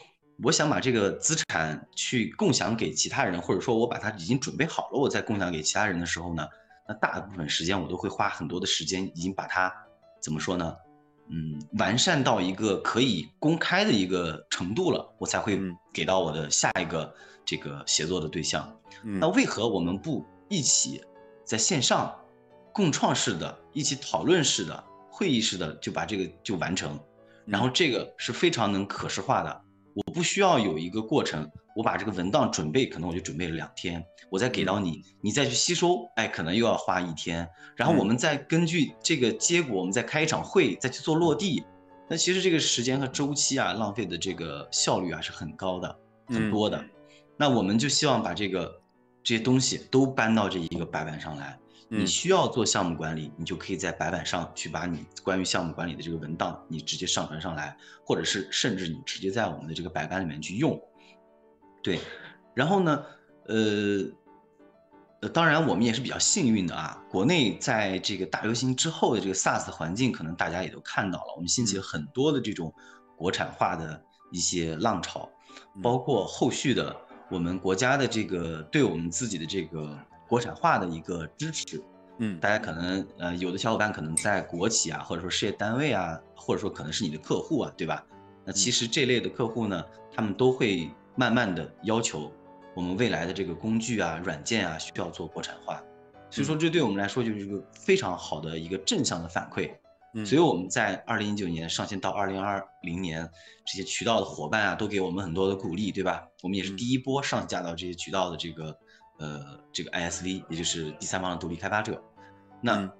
[0.42, 6.46] 我想把这个资产去共享给其他人，或者说我把它已经准备好了，我再共享给其他人的时候呢，
[6.87, 9.72] 那大部分时间我都会花很多的时间，已经把它
[10.20, 10.77] 怎么说呢？
[11.28, 15.58] 嗯，完善到一个可以公开的一个程度了，我才会
[15.92, 18.68] 给到我的下一个这个协作的对象。
[19.04, 21.02] 嗯那为何我们不一起
[21.44, 22.14] 在线上
[22.72, 26.98] 共创式的、一起讨论式的、会议式的就把这个就完成？
[27.46, 29.62] 然后这个是非常能可视化的，
[29.94, 31.50] 我不需要有一个过程。
[31.74, 41.64] 我把这个文档准备，可能我就准备了两天，我再给到你，你再去吸收，哎，可能又要花一天，然后我们再根据这个结果，我们再开一场会，再去做落地。
[42.11, 46.85] 那其实这个时间和周期啊，浪费的这个效率啊是很高的，很多的。
[47.38, 48.70] 那我们就希望把这个
[49.22, 51.59] 这些东西都搬到这一个白板上来。
[51.94, 60.81] 你需要做项目管理，你就可以在白板上去把你关于项目管理的这个文档，你直接上传上来，或者是甚至你直接在我们的这个白板里面去用。
[61.83, 62.00] 对，
[62.55, 63.05] 然后呢，
[63.46, 63.57] 呃，
[65.20, 67.05] 呃，当然我们也是比较幸运的啊。
[67.11, 72.72] 国内在这个大流行之后的这个 SaaS 环境，可能大家也都看到了，我们兴起了很多的这种
[73.16, 75.28] 国产化的一些浪潮，
[75.83, 76.96] 包括后续的
[77.31, 79.94] 我们国家的这个对我们自己的这个
[80.33, 81.79] 国产化的一个支持。
[82.18, 88.03] 嗯，大家可能呃，有的小伙伴可能在国企啊，或者说事业单位啊，或者说可能是你的客户啊，对吧？
[88.42, 92.33] 那其实这类的客户呢，他们都会慢慢的要求。
[92.75, 95.85] 我们未来的这个工具啊、软件啊，需要做国产化，
[96.31, 99.71] 所以说这对我们来说就是一个非常好的一个正向的反馈。
[100.14, 103.29] 嗯，所以我们在二零一九年上线到二零二零年，
[103.66, 106.27] 这些渠道的伙伴啊，都给我们很多的鼓励，对吧？
[106.42, 108.75] 我们也是第一波上架到这些渠道的这个
[109.22, 112.02] 呃这个 ISV，也就是第三方的独立开发者。
[112.61, 112.90] 那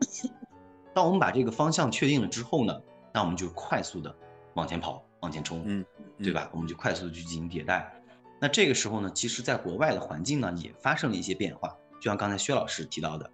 [0.95, 2.81] 当我们把这个方向确定了之后呢，
[3.13, 4.15] 那我们就快速的
[4.55, 5.85] 往前跑、往前冲，嗯，
[6.23, 6.49] 对吧？
[6.53, 7.93] 我们就快速的去进行迭代。
[8.41, 11.69] 那这个时候呢，其实，在国外的环境呢，也发生了一些变化。
[12.01, 13.31] 就像刚才薛老师提到的，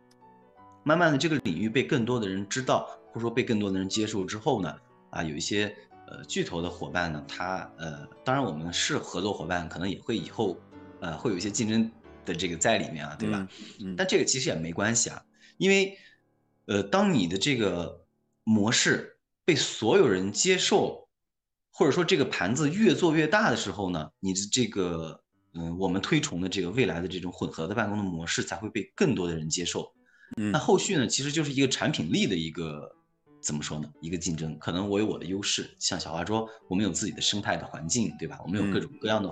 [0.85, 4.75] 慢慢的这个领域被更多的人知道，或者说被更多的人接受之后呢，
[5.11, 5.75] 啊，有一些
[6.07, 10.57] 呃巨头的伙伴呢，他呃，当然我们是合作伙伴，可能也会以后
[11.01, 11.91] 呃会有一些竞争
[12.29, 13.49] 的这个在里面啊，对吧？
[13.81, 13.97] 嗯。
[13.97, 15.25] 但这个其实也没关系啊，
[15.57, 15.99] 因为
[16.67, 18.05] 呃，当你的这个
[18.45, 21.09] 模式被所有人接受。
[21.71, 25.23] 或者说这个盘子越做越大的时候呢，你的这个
[25.55, 29.95] 嗯，我们推崇的这个未来的这种混合的办公的模式才会被更多的人接受。
[30.37, 32.97] 嗯，那后续呢，其实就是一个产品力的一个
[33.41, 33.89] 怎么说呢？
[34.01, 34.59] 一个竞争。
[34.59, 38.39] 可能我有我的优势，像小花桌，我们有自己的生态的环境，对吧？
[38.45, 39.31] 我们有各种各样的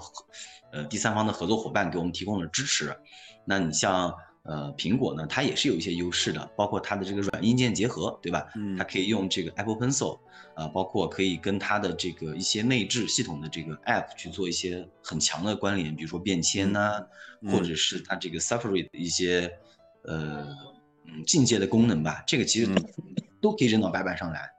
[0.73, 2.97] 呃第三方的合作伙伴给我们提供了支持。
[3.45, 4.15] 那你像。
[4.49, 8.47] 呃，苹果呢，它也是有一些优势的，包括它的这个软硬件结合，对吧？
[8.55, 10.21] 嗯，它可以用这个 Apple Pencil，
[10.55, 17.05] 啊，包括可以跟它的这个一些内置系统的这个 App 去做一些很强的关联，比如说便签呐，
[17.51, 19.51] 或者是它这个 Safari 的一些
[20.05, 20.47] 呃
[21.07, 22.71] 嗯进阶的功能吧，这个其实
[23.47, 24.51] 都可以扔到白板上来。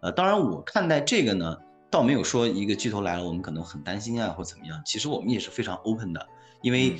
[0.00, 1.56] 呃，当然我看待这个呢，
[1.90, 4.80] 倒没有说一个巨头来了，我们可能很担心啊，或怎么样。
[4.84, 6.26] 其实我们也是非常 open 的，
[6.62, 6.96] 因为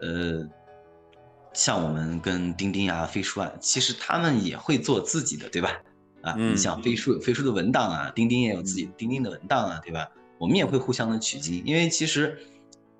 [0.00, 0.48] 呃。
[1.56, 5.70] 像我们跟钉钉啊、飞书啊，其实他们也会做自己的，对吧？
[6.20, 10.10] 啊，你像飞书有飞书的文档啊，钉钉也有自己钉钉的文档啊，对吧？
[10.36, 12.36] 我们也会互相的取经，因为其实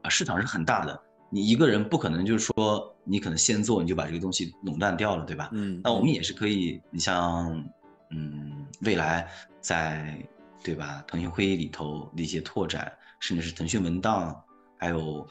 [0.02, 5.50] 啊市场是很大的，你一个人不可能就是说你可能先做你就把这个东西垄断掉了，对吧？
[5.50, 7.60] 嗯，那我们也是可以，你像
[8.14, 9.28] 嗯未来
[9.60, 10.16] 在
[10.62, 11.02] 对吧？
[11.06, 14.40] 腾讯会议里头的一些拓展，甚至是腾讯文档，
[14.78, 15.28] 还有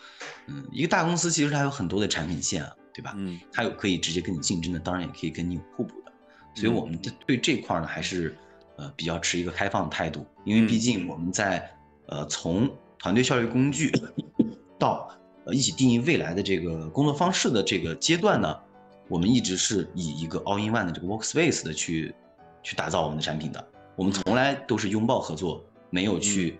[0.47, 2.71] 嗯一个大公司其实它有很多的产品线啊。
[2.95, 3.15] 对吧？
[3.17, 6.11] 嗯，它有可以直接跟你竞争的，当然也可以跟你互补的，
[6.53, 8.37] 所以我们对这块呢还是
[8.77, 11.67] 呃比较持一个开放的态度，因为毕竟我们在
[12.05, 12.69] 呃从
[12.99, 13.91] 团队效率工具
[14.77, 15.09] 到
[15.47, 18.55] 呃一起定义未来的这个工作方式的这个阶段呢，
[19.09, 22.13] 我们一直是以一个 all in one 的这个 workspace 的去
[22.63, 23.63] 去打造我们的产品的，
[23.95, 26.57] 我们从来都是拥抱合作，没有去。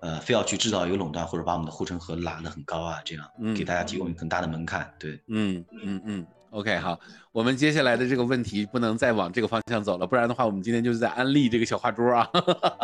[0.00, 4.88] 呃，非要去制造一个垄断，或者把我们的护城河拉得很高啊，这样给大家提供很大的门槛。
[5.00, 7.00] 对，嗯嗯嗯，OK，好，
[7.32, 12.30] 我们接下来的这个问题不能再往这个方向走了，不然的话，我们今天就是在安利这个小画桌啊。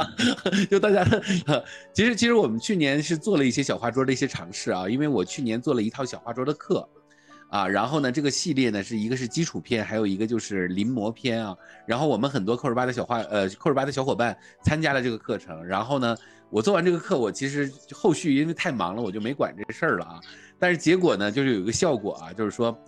[0.71, 1.05] 就大家，
[1.93, 6.89] 其实其实我们去年是做了一些小画桌的一些尝试啊，因为我去年做了一套小画桌的课
[7.53, 11.57] 啊，然后呢，这个系列呢是一个是基础篇，还有一个就是临摹篇啊。
[11.87, 16.17] 然后我们很多扣十八的小画呃扣十八的小伙伴参加了这个课程，然后呢。
[16.53, 20.21] 我做完这个课，我其实后续因为太忙了，我就没管这事儿了啊。
[20.59, 22.79] 但是结果呢，就是有一个效果啊，就是说，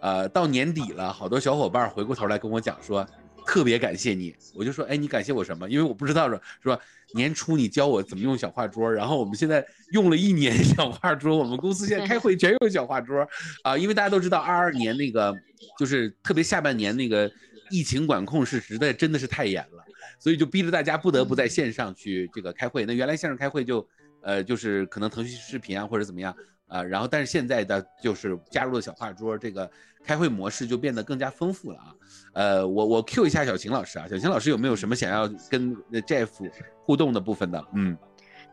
[0.00, 3.06] 呃，到年底了，好多小伙伴回过头来跟我讲说，
[3.46, 4.34] 特别感谢你。
[4.56, 5.70] 我就说，哎，你感谢我什么？
[5.70, 6.80] 因为我不知道说，说
[7.14, 13.26] 年初你教我怎么用小画桌，然后我们现在用了一年 小画桌，我们公司现在开会全用小画桌
[13.62, 13.76] 啊。
[13.76, 15.34] 因为大家都知道，二二年那个
[15.78, 17.30] 就是特别下半年那个
[17.70, 19.84] 疫情管控是实在真的是太严了。
[20.18, 22.86] 所以就逼着大家不得不在线上去这个开会。
[22.86, 23.84] 那原来线上开会就，
[24.20, 26.32] 呃，就是可能腾讯视频啊或者怎么样
[26.72, 29.70] 啊，然后但是现在的就是加入了小画桌，这个
[30.02, 31.94] 开会模式就变得更加丰富了啊。
[32.32, 36.28] 呃，我我 Q 一下小秦老师啊，小秦老师有没有什么想要跟 Jeff
[36.84, 37.62] 互动的部分的？
[37.74, 37.96] 嗯，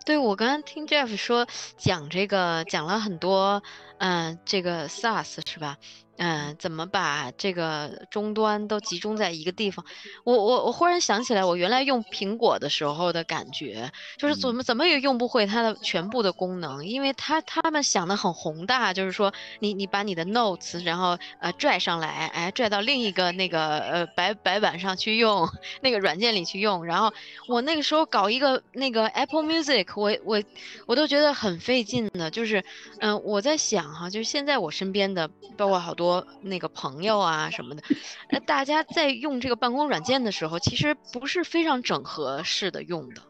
[0.06, 3.64] 对我刚刚听 Jeff 说讲这个讲了很多，
[4.00, 5.78] 嗯，这个 SaaS 是吧？
[6.22, 9.86] 嗯，怎么把这个终端都集中在一个地方？
[10.26, 25.48] 我我我忽然想起来，我原来用苹果的时候的感觉，就是怎么怎么也用不会它的全部的功能，因为它他们想的很宏大，就是说你你把你的 Notes 然后呃拽上来，哎拽到另一个那个呃白白板上去用，
[25.80, 27.14] 那个软件里去用，然后
[27.48, 30.44] 我那个时候搞一个那个 Apple Music，我我
[30.86, 32.62] 我都觉得很费劲的，就是
[33.00, 37.84] 嗯我在想样哈，就是现在我身边的，包括好多那个朋友啊什么的，
[38.32, 43.22] 那大家在用这个办公软件的时候，其实不是非常整合式的用的，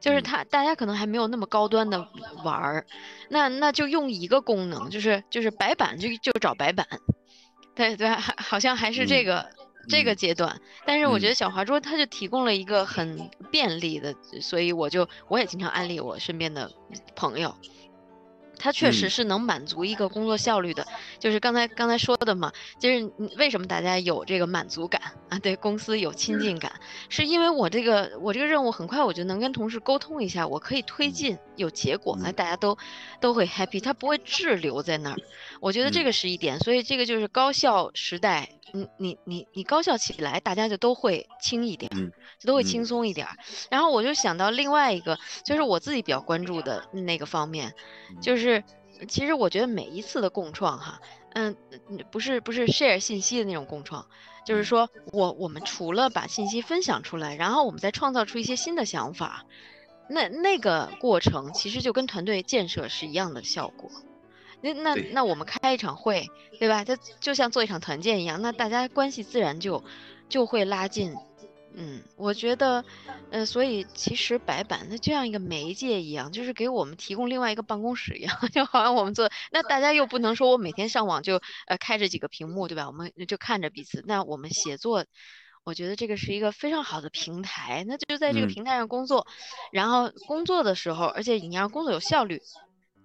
[0.00, 2.08] 就是他大家可能还没有那么高端的
[2.42, 2.86] 玩儿，
[3.28, 6.86] 那那就用一个功能，就是就是白板就就找白板，
[7.74, 9.48] 对对，好像还是这个。
[9.86, 16.72] 这个阶段，但是我觉得小华桌它就提供了一个很便利的，所以我就我也经常安利我身边的
[17.14, 17.54] 朋友。
[18.64, 20.86] 它确实是能满足一个工作效率的，
[21.18, 25.02] 就是刚才刚才说的嘛，就是为什么大家有这个满足感？
[25.28, 25.38] 啊？
[25.38, 26.72] 对公司有亲近感，
[27.10, 32.78] 是因为我这个我这个任务很快我就能跟同事沟通一下，我可以推进有结果，那大家都
[33.20, 35.16] 都会 happy，它不会滞留在那儿。
[35.60, 41.90] 我觉得这个是一点，所以这个就是高效时代，你你你你高效起来，大家就都会轻一点，
[42.38, 43.26] 就都会轻松一点。
[43.70, 47.74] 然后我就想到另外一个，就是我自己比较关注的那个方面，
[48.20, 48.44] 就是。
[48.44, 48.62] 是，
[49.08, 51.00] 其实我觉得每一次的共创哈，
[51.32, 51.56] 嗯，
[52.12, 54.06] 不是不是 share 信息的那种共创，
[54.46, 59.46] 就是说我我们除了把信息分享出来，然后我们再创造出一些新的想法，
[60.08, 63.90] 那那个过程其实就跟团队建设是一样的效果。
[64.64, 66.26] 那那那我们开一场会，
[66.58, 66.82] 对吧？
[66.84, 69.84] 它就像做一场团建一样，那大家关系自然就
[70.30, 71.14] 就会拉近。
[71.76, 72.84] 嗯，我觉得，
[73.30, 82.86] 呃，所以其实白板它就像一个媒介一样，就是给我们提供另外一个办公室一样， 就好像我们做，那大家又不能说我每天上网就呃开着几个屏幕，对吧？
[82.86, 85.04] 我们就看着彼此，那我们写作，
[85.64, 89.26] 我觉得这个是一个非常好的平台，那就在这个平台上工作，
[89.72, 92.40] 然后工作的时候，而且你让工作有效率，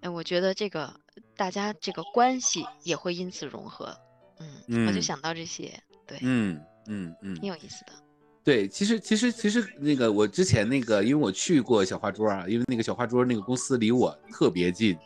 [0.01, 0.93] 哎，我觉得这个
[1.35, 3.95] 大家这个关系也会因此融合，
[4.67, 7.91] 嗯，我就想到这些，对，嗯嗯嗯，挺有意思的。
[8.43, 14.97] 对，其实其实其实那个我之前那个，因为我去过小花桌啊，因为那个小花桌那个公司离我特别近，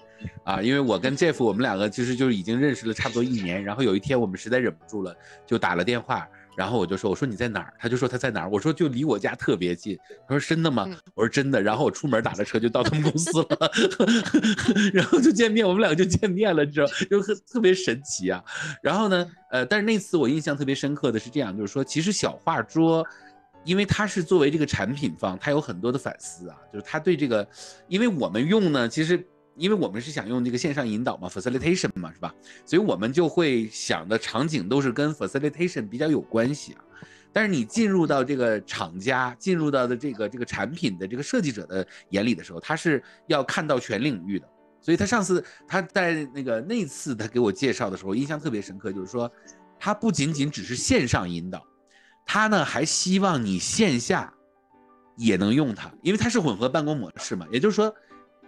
[0.44, 5.14] 啊，因为我跟 Jeff 我们两个其实就是已经认识了差不多一年，然后有一天我们实在忍不住了，
[5.46, 7.74] 就打了电话，然后我就说我说你在哪儿？
[7.80, 8.50] 他就说他在哪儿？
[8.50, 9.98] 我说就离我家特别近。
[10.28, 10.88] 他说真的吗？
[11.16, 11.62] 我说真的。
[11.62, 13.72] 然后我出门打了车就到他们公司了
[14.94, 18.44] 然后就见面，我们两个就见面了，你知道，就特特别神奇啊。
[18.82, 23.06] 然后呢，呃，但是那次我印象特别深刻的是这样，就是说其实小画桌。
[23.66, 27.48] 因为他是作为这个产品方，他有很多的反思啊，就是他对这个，
[27.88, 32.34] 因为我们用呢，其实因为我们是想用这个线上引导嘛，facilitation 嘛，是吧？
[32.66, 36.84] 所以我们就会想的场景都是跟 facilitation 比较有关系啊。
[37.32, 44.48] 但是你进入到这个厂家，进入到的这个这个产品的这个设计者的眼里的时候，他是要看到全领域的。
[44.82, 49.32] 所以他上次他在那个那次他给我介绍的时候，印象特别深刻，就是说
[49.80, 51.66] 他不仅仅只是线上引导。
[52.26, 54.34] 他呢还希望你线下
[55.16, 57.46] 也能用它，因为它是混合办公模式嘛。
[57.52, 57.94] 也就是说，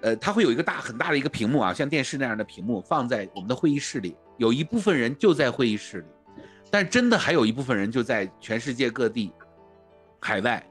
[0.06, 6.06] 呃，它会有一个大很大的一个屏幕啊，像电视那样的屏幕放在我们的会议室里，有一部分人就在会议室里，
[6.70, 9.34] 但真的还有一部分人就在全世界各地
[10.22, 10.64] 海外。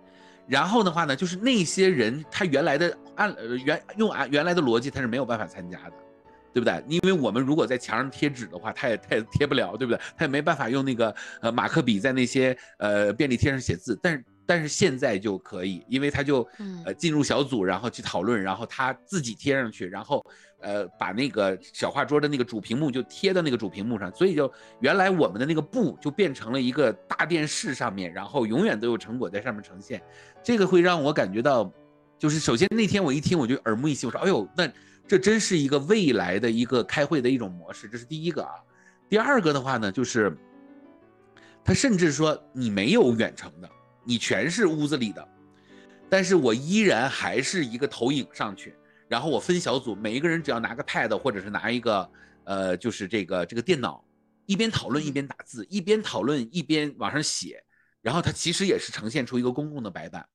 [0.47, 5.93] 然后的话呢，就是那些人他原来的按原用按原来的逻辑他是没有办法参加的。
[6.53, 6.85] 对不对？
[6.87, 10.01] 因为我们如果在墙上贴纸的话，他也他也贴不了，对不对？
[10.17, 13.99] 他也没办法用那个呃马克笔在那些呃便利贴上写字。
[14.01, 16.47] 但是但是现在就可以，因为他就
[16.85, 20.25] 呃进入小组，然后去讨论，然后他自己贴上去，然后
[20.61, 30.03] 呃把那个小画桌的那个主屏幕就贴到那个主屏幕上，所以就原来我们的那个布就变成了一个大电视上面，然后永远都有成果在上面呈现。
[30.43, 31.73] 这个会让我感觉到，
[32.19, 34.71] 就是首先那天我一听我就耳目一新，我说哎呦那。
[35.07, 38.53] 这真是一个未来的一个开会的一种模式，这是第一个啊。
[39.07, 40.35] 第二个的话呢，就是
[41.63, 43.69] 他甚至说你没有远程的，
[44.05, 45.27] 你全是屋子里的，
[46.09, 48.75] 但是我依然还是一个投影上去，
[49.09, 52.11] 然后我分小组，每一个人只要拿个 pad 或者是拿一个
[52.45, 54.05] 呃，就是这个这个电脑，
[54.47, 57.63] 一边讨论一边打字，一边讨论一边往上写，
[58.03, 60.27] 然后它其实也是呈现出一个公共的白板。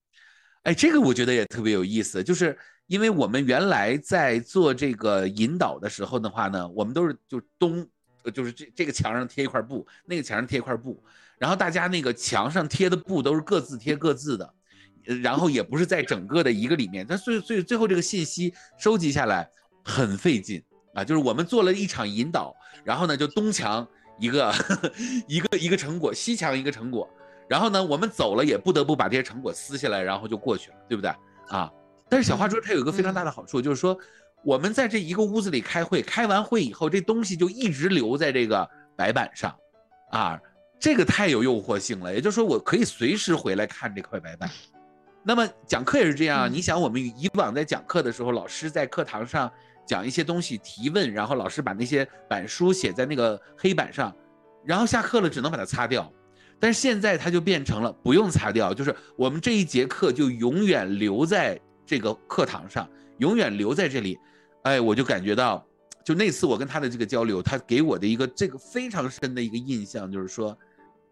[0.64, 7.88] 哎，这个我觉得也特别有意思，就是因为我们原来在做这个引导的时候的话呢，我们都是就东，
[8.34, 11.02] 就是这这个墙上贴一块布，那个墙上贴一块布，
[11.40, 14.54] 然后大家那个墙上贴的布都是各自贴各自的，
[15.24, 19.50] 然后也不是在整个的一个里面，但所以所以最后这个信息收集下来
[19.84, 20.62] 很费劲
[20.94, 23.88] 啊，就是我们做了一场引导，然后呢就东墙
[24.20, 24.54] 一个
[25.28, 27.10] 一个一个成果，西墙一个成果。
[27.48, 31.10] 然后呢，我们走了也不得不把这些成果撕下来，然后就过去了，对不对
[31.48, 31.72] 啊？
[32.08, 33.98] 但是小花桌它有一个非常大的好处，就是说
[34.44, 39.56] 我们在这一个屋子里开会，开完会以后，这东西就一直留在这个白板上，
[40.12, 40.40] 啊，
[40.80, 42.14] 这个太有诱惑性了。
[42.14, 44.50] 也就是说，我可以随时回来看这块白板。
[45.24, 49.52] 那么讲课也是这样，你想我们以往在讲课的时候，老师在课堂上
[49.86, 54.16] 讲一些东西提问，然后老师把那些板书写在那个黑板上，
[54.66, 56.12] 然后下课了只能把它擦掉。
[56.60, 64.18] 但是现在它就变成了不用擦掉，就是我们这一节课就永远留在这个课堂上，永远留在这里。
[64.64, 65.66] 哎，我就感觉到，
[66.04, 70.58] 就那次我跟他的这个交流，他给我的一个这个非常深的一个印象，就是说，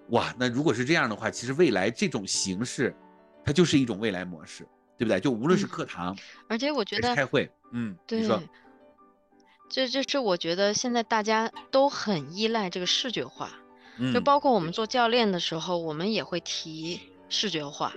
[0.09, 2.95] 哇，那如果是这样的话，其实未来这种形式，
[3.43, 5.19] 它就是一种未来模式，对不对？
[5.19, 8.27] 就无论是课堂，而且我觉得开会，嗯，对，
[9.69, 13.51] 这这是我觉得现在大家都很依赖这个视觉化。
[14.13, 17.91] 就包括我们做教练的时候，我们也会提视觉化。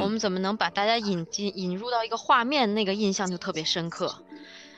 [0.00, 4.24] 我们怎么能把大家引进引入到一个画面，那个印象就特别深刻。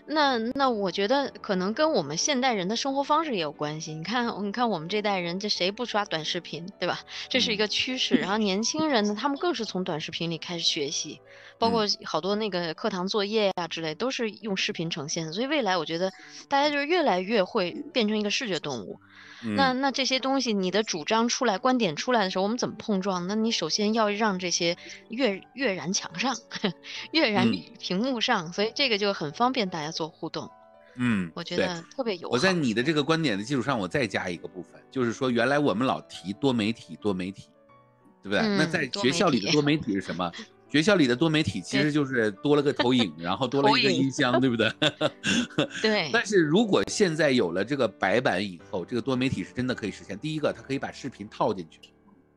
[0.08, 3.92] 那那我觉得可能跟我们现代人的生活方式也有关系。
[3.92, 7.00] 你看，你看我们这代人，这谁不刷短视频，对吧？
[7.28, 8.14] 这是一个趋势。
[8.14, 11.20] 然后年轻人呢，他们更是从短视频里开始学习，
[11.58, 15.32] 包括好多那个课堂作业呀之类，都是用视频呈现。
[15.32, 16.12] 所以未来我觉得
[16.48, 19.00] 大家就是越来越会变成一个视觉动物。
[19.42, 23.26] 那那这些东西，你的主张出来，观点出来的时候，我们怎么碰撞？
[23.26, 24.76] 那你首先要让这些
[25.08, 26.36] 跃跃然墙上，
[27.12, 30.50] 跃然屏幕上，所以这个就很方便大家做互动。
[30.96, 32.28] 嗯，我觉得特别有。
[32.30, 37.50] 我在你的这个观点的基础上，我再加一个部分，就是说，原来我们老提多媒体，多媒体，
[38.22, 38.40] 对不对？
[38.56, 40.32] 那在学校里的多媒体是什么？
[40.76, 44.70] 学校里的多媒体其实就是多了个投影，然后多了一个音箱，对不对？
[45.80, 46.10] 对。
[46.12, 50.18] 但是如果现在有了这个白板以后，这个多媒体是真的可以实现。
[50.18, 51.80] 第一个，它可以把视频套进去，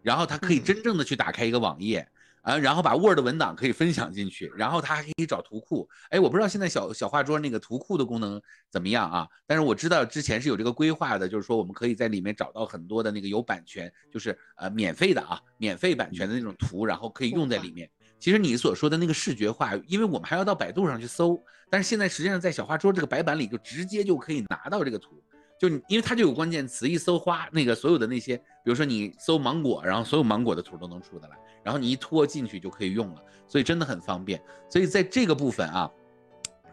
[0.01, 2.07] 然后它可以真正的去打开一个网页。
[2.41, 5.87] 啊，然后把 Word 文档可以分享进去，然后它还可以找图库。
[6.09, 9.27] 哎，我不知道现在小小画桌那个图库的功能怎么样啊？
[9.45, 17.89] 但是我知道之前是有这个规划的，就是说我们可以在里面找到很多的那个有版权，就是呃免费的啊，免费版权的那种图，然后可以用在里面。
[18.19, 25.21] 其实你所说的那个视觉化，因为我们还要到百度上去搜，但是现在实际上在小花桌这个白板里就直接就可以拿到这个图。
[25.57, 34.41] 就因为它就有关键词，一搜花那个所有的那些，比如说你搜芒果，然后所有芒果的图都能出得来，然后你一拖进去就可以用了，所以真的很方便。
[34.69, 35.91] 所以在这个部分啊，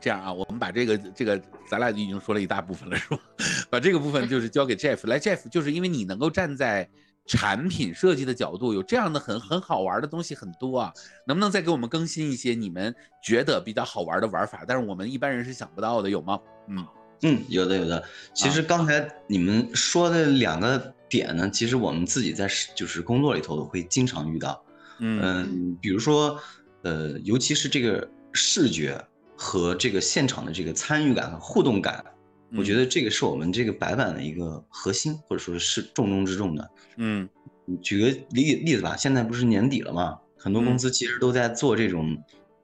[0.01, 3.19] 这样啊，我们把这个这个咱俩已经说了一大部分了，是吧？
[3.69, 6.89] 把这个部分就是交给 Jeff 来，Jeff 就是因为你能够站在
[7.27, 10.93] 产品设计的角度，有这样的很很好玩的东西很多啊，
[11.27, 14.65] 能不能再给我们更新一些你们觉得比较好玩的玩法？
[14.67, 16.39] 但是我们一般人是想不到的，有吗？
[16.69, 16.87] 嗯。
[17.23, 18.05] 嗯，有的有的。
[18.35, 24.63] 其实刚才你们说的两个点呢，其实我们自己在就是工作里头会经常遇到。
[24.99, 26.39] 嗯，比如说，
[26.83, 29.03] 呃，尤其是这个视觉
[29.35, 32.05] 和这个现场的这个参与感和互动感，
[32.55, 36.71] 我觉得这个是我们这个白板的一个核心，或者说是重中之重的。
[36.97, 37.29] 嗯，
[37.81, 40.19] 举个例例子吧，现在不是年底了嘛？
[40.37, 42.17] 很多公司其实都在做这种。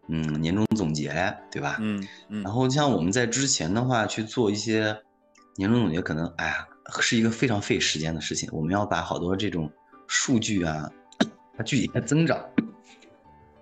[0.08, 1.08] 嗯，年终总结，
[1.50, 1.76] 对吧？
[1.80, 2.42] 嗯嗯。
[2.42, 4.94] 然后像我们在之前的话去做一些
[5.56, 6.66] 年终总结，可能哎呀
[7.00, 8.48] 是一个非常费时间的事情。
[8.52, 9.70] 我们要把好多这种
[10.08, 10.90] 数据啊，
[11.56, 12.44] 它具体的增长，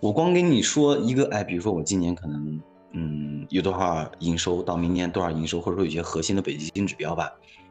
[0.01, 2.59] 我光跟你说一个，哎，比如说我今年可能
[2.93, 7.31] 嗯有多少营收，到明年多少营收，或者说有些核心的北极星指标吧，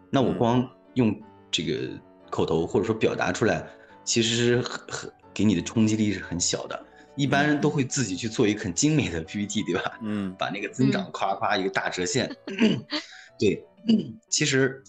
[0.09, 1.15] 那我光用
[1.51, 1.89] 这个
[2.29, 3.67] 口头或者说表达出来，
[4.03, 6.85] 其实很很给你的冲击力是很小的。
[7.15, 9.99] 一般人都会自己去做一个很精美的 PPT，对吧？
[10.01, 12.33] 嗯，把那个增长夸夸一个大折线。
[13.37, 13.61] 对，
[14.29, 14.81] 其实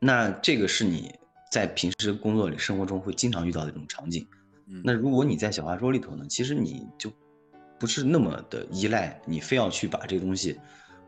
[0.00, 1.14] 那这个是你
[1.52, 4.26] 在平时工作里、生活中会经常遇到的一种场景。
[4.82, 7.12] 那如果你在小话说里头呢，其实你就
[7.78, 10.58] 不是那么的依赖，你非要去把这个东西，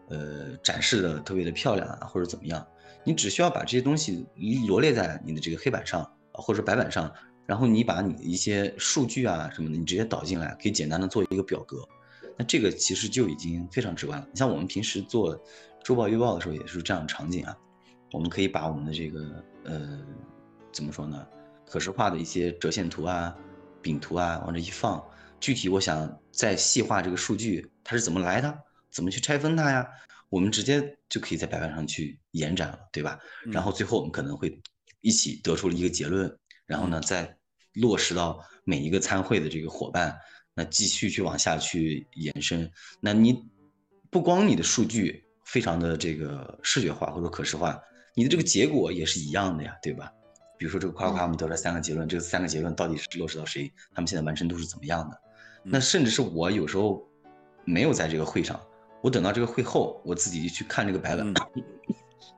[0.09, 2.67] 呃，展示的特别的漂亮啊，或者怎么样，
[3.05, 4.27] 你只需要把这些东西
[4.67, 7.13] 罗列在你的这个黑板上啊或者白板上。
[7.47, 11.79] 然后你把你的一些数据啊什么的，你直接导进来，可以简单的做一个表格，
[12.37, 14.29] 那这个其实就已经非常直观了。
[14.31, 15.35] 你像我们平时做
[15.83, 17.57] 周报、月报的时候，也是这样的场景啊。
[18.13, 19.99] 我们可以把我们的这个呃，
[20.71, 21.27] 怎么说呢，
[21.65, 23.35] 可视化的一些折线图啊、
[23.81, 25.03] 饼图啊往这一放，
[25.41, 28.59] 具体我想再细化这个数据，它是怎么来的，
[28.91, 29.87] 怎么去拆分它呀？
[30.29, 33.19] 我们直接就可以在白板上去延展了，对吧？
[33.53, 34.61] 然后最后我们可能会
[35.01, 37.37] 一起得出了一个结论，然后呢再。
[37.75, 40.19] 落实到每一个参会的这个伙伴，
[40.53, 42.69] 那继续去往下去延伸。
[43.01, 43.41] 那你
[44.11, 47.81] 不光你的数据非常的这个视觉化或者可视化，
[48.17, 50.11] 你的这个结果也是一样的呀，对吧？
[50.59, 53.73] 比如说这个夸夸，我们得了三个结论，这三个结论到底是落实到谁？
[53.95, 55.21] 他们现在完成度是怎么样的？
[55.63, 57.07] 那甚至是我有时候
[57.65, 58.61] 没有在这个会上，
[59.03, 61.35] 我等到这个会后，我自己去看这个白板。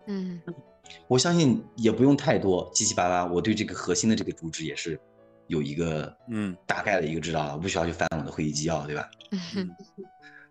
[0.06, 0.40] 嗯，
[1.08, 5.00] 我相信也不用太多七七八八，我对这个核心的这个主旨也是。
[5.46, 9.10] 有一个嗯大概的一个知道了，我不需要去翻我的会议纪要，对吧？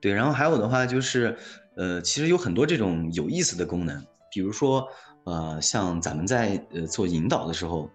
[0.02, 1.38] 对，然后还有的话就是，
[1.78, 4.86] 呃，其实有很多这种有意思的功能，比如说，
[5.24, 7.90] 呃，像咱们在呃做引导的时候，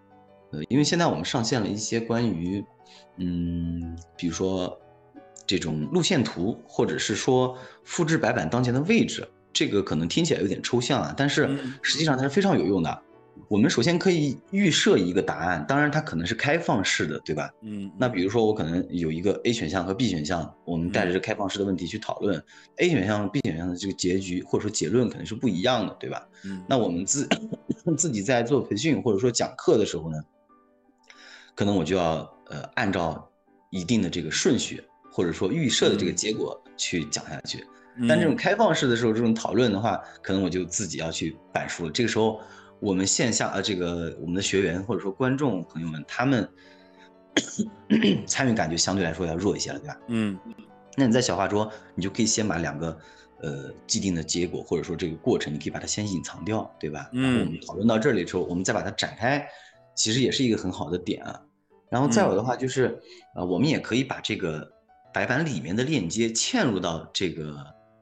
[0.51, 2.63] 呃，因为现在我们上线了一些关于，
[3.17, 4.79] 嗯，比如说
[5.45, 11.49] 这种路线图，或者是说复制白板当前的位置，这个可能听起来有点抽象啊，但是
[11.81, 13.01] 实际上它是非常有用的。
[13.49, 17.51] 我们首先可以预设一个答案，当然它可能是开放式的，对吧？
[17.61, 17.91] 嗯。
[17.97, 22.41] 那比如说我可能有一个 A 选项和 B 选项，我们带着这开放式的问题去讨论
[22.77, 26.25] ，A 选项和 B 选项的这个结局或者说结论可能是不一样的，对吧？
[26.45, 26.63] 嗯。
[26.67, 27.27] 那我们自
[27.97, 30.17] 自己在做培训或者说讲课的时候呢，
[31.55, 32.17] 可能我就要
[32.49, 33.27] 呃按照
[33.71, 37.65] 一定的这个顺序或者说预设的这个结果去讲下去。
[38.07, 41.91] 但这种开放式的时候，这种讨论的话，可能我就自己要去板书了。
[41.91, 42.39] 这个时候。
[42.81, 46.47] 我们线下呃，这个我们的学员或者说观众朋友们，他们
[48.27, 49.97] 参与感就相对来说要弱一些了，对吧？
[50.09, 50.37] 嗯，
[50.97, 52.95] 那你在小画桌，你就可以先把两个
[53.41, 57.09] 呃既定的结果或者说这个过程，你可以把它先隐藏掉，对吧？
[57.13, 59.47] 然后我们讨论到这里之后，我们再把它展开，
[59.95, 61.41] 其实也是一个很好的点啊。
[61.89, 63.01] 然后再有的话就是，
[63.35, 64.69] 呃，我们也可以把这个
[65.13, 67.55] 白板里面的链接嵌入到这个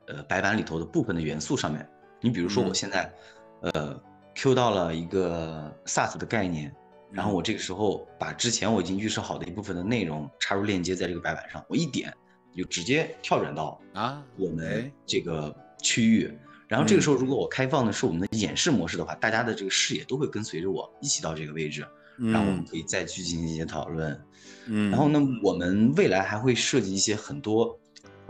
[0.08, 1.88] 呃白板里头的部分的元素上面。
[2.20, 3.14] 你比如说我现在，
[3.62, 4.02] 呃。
[4.36, 6.74] Q 到了一个 SaaS 的概念，
[7.12, 12.12] 然后我这个时候把之前我已经预设好的一部分的内容插入链接在这个白板上，我一点
[12.52, 16.36] 就直接跳转到啊我们这个区域。
[16.74, 21.86] 然后这个时候如果我开放的是我们的演示模式的话，大家的这个视野都会跟随着我一起到这个位置，
[22.18, 24.20] 然后我们可以再去进行一些讨论。
[24.66, 27.80] 嗯，然后呢，我们未来还会设计一些很多，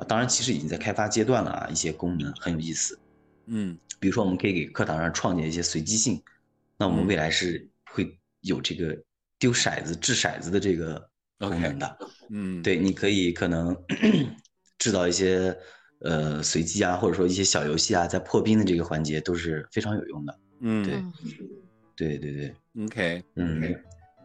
[0.09, 2.99] 当然其实已经在开发阶段了啊，一些功能很有意思。
[3.45, 3.77] 嗯。
[3.97, 6.21] 比如说，我们可以给课堂上创建一些随机性，
[6.77, 9.01] 那我们未来是会有这个
[9.39, 11.97] 丢骰子、掷骰子的这个功能的。
[12.29, 13.73] 嗯，对，你可以可能
[14.77, 15.57] 制造一些
[16.03, 20.39] 呃随机啊，或者说一些小游戏啊，在破冰的这个环节都是非常有用的。
[20.61, 21.03] 嗯，对，
[21.95, 23.75] 对对对，OK，嗯，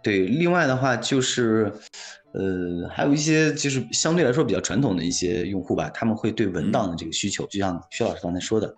[0.03, 0.27] 对。
[0.27, 1.73] 另外的话就是，
[2.33, 8.75] 呃，还有一些就是相对来说比较传统的一些用户吧，他们会对文档的这个需求，就像薛老师刚才说的。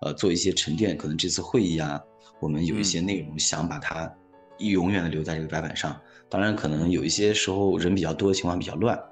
[0.00, 1.98] 呃，做一些沉淀，可能这次会议啊，
[2.38, 4.12] 我们有一些内容想把它
[4.58, 5.98] 永远的留在这个白板上。
[6.28, 9.02] 当然，可能有一些时候人比较多，情况比较乱。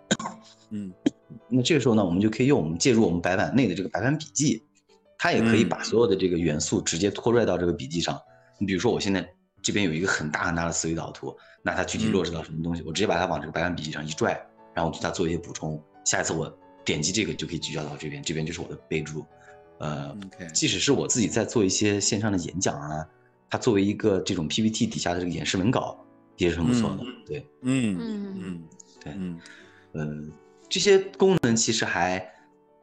[0.68, 0.92] 嗯，
[1.48, 4.62] 那这个时候呢，我们就可以用我们借助我们白板内的这个白板笔记，
[5.18, 8.20] 它也可以把所有的这个元素直接拖拽到这个笔记上。
[8.58, 9.28] 你比如说，我现在
[9.60, 14.40] 这边有一个很大很大的思维导图，那它具体落实到什么东西，我直接把它往这个白板笔记上一拽，
[14.74, 15.82] 然后对它做一些补充。
[16.04, 16.52] 下一次我
[16.84, 19.24] 点击这个就可以聚焦到这边，这边就是我的备注。
[19.78, 20.16] 呃，
[20.54, 23.06] 即使是我自己在做一些线上的演讲啊，
[23.50, 25.98] 它作为一个这种 PPT 底下的这个演示文稿
[26.36, 27.04] 也是很不错的。
[27.26, 28.62] 对，嗯嗯嗯，
[29.02, 29.40] 对，嗯，
[29.92, 30.06] 呃，
[30.72, 32.16] 这些功能其实还，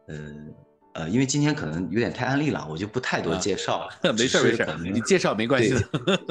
[0.07, 0.15] 呃
[0.93, 4.13] 呃，因为今天可能有点太案例了，我就不太多介绍了。
[4.13, 5.73] 没事没事，你介绍没关系。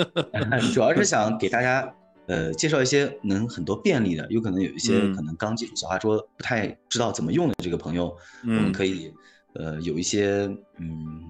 [0.72, 1.92] 主要是想给大家
[2.28, 9.12] 呃介绍一些能很多便利的，有可能有一些可能刚接触小花桌不太知道怎么用的这个朋友，我们可以。
[9.54, 11.24] 呃，有一些嗯，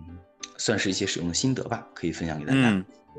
[0.59, 2.71] 算是一些使用的心得吧，可以分享给大家。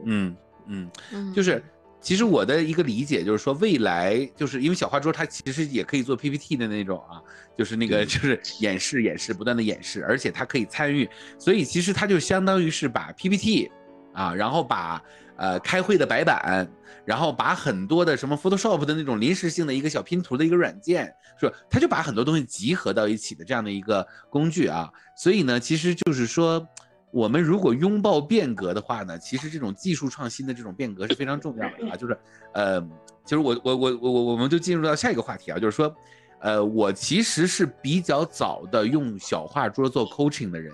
[0.06, 0.36] 嗯
[0.68, 1.64] 嗯嗯，就是
[2.02, 7.22] 其实我的一个理解就是说，未来就是因为小花桌它其实也可以做 PPT 的那种啊，
[7.58, 13.72] 就是那个就是演示演示，不断的演示，而且它可以参与，所以其实它就相当于是把 PPT
[14.14, 15.02] 啊，然后把
[15.38, 16.70] 呃开会的白板。
[17.06, 24.88] 然后把很多的什么 Photoshop 的那种临时性的一个小拼图的一个软件，说它就把很多东西集合到一起的这样的一个工具啊，
[25.18, 26.64] 所以呢，其实就是说，
[27.12, 32.18] 我们如果拥抱变革的话呢，其实这种技术创新的这种变革是非常重要的啊，就是
[32.54, 32.82] 呃，
[33.26, 35.96] 其实我我我我我我们就进入到下一个话题啊，就是说，
[36.40, 40.74] 呃，我其实是比较早的用小画桌做 coaching 的人，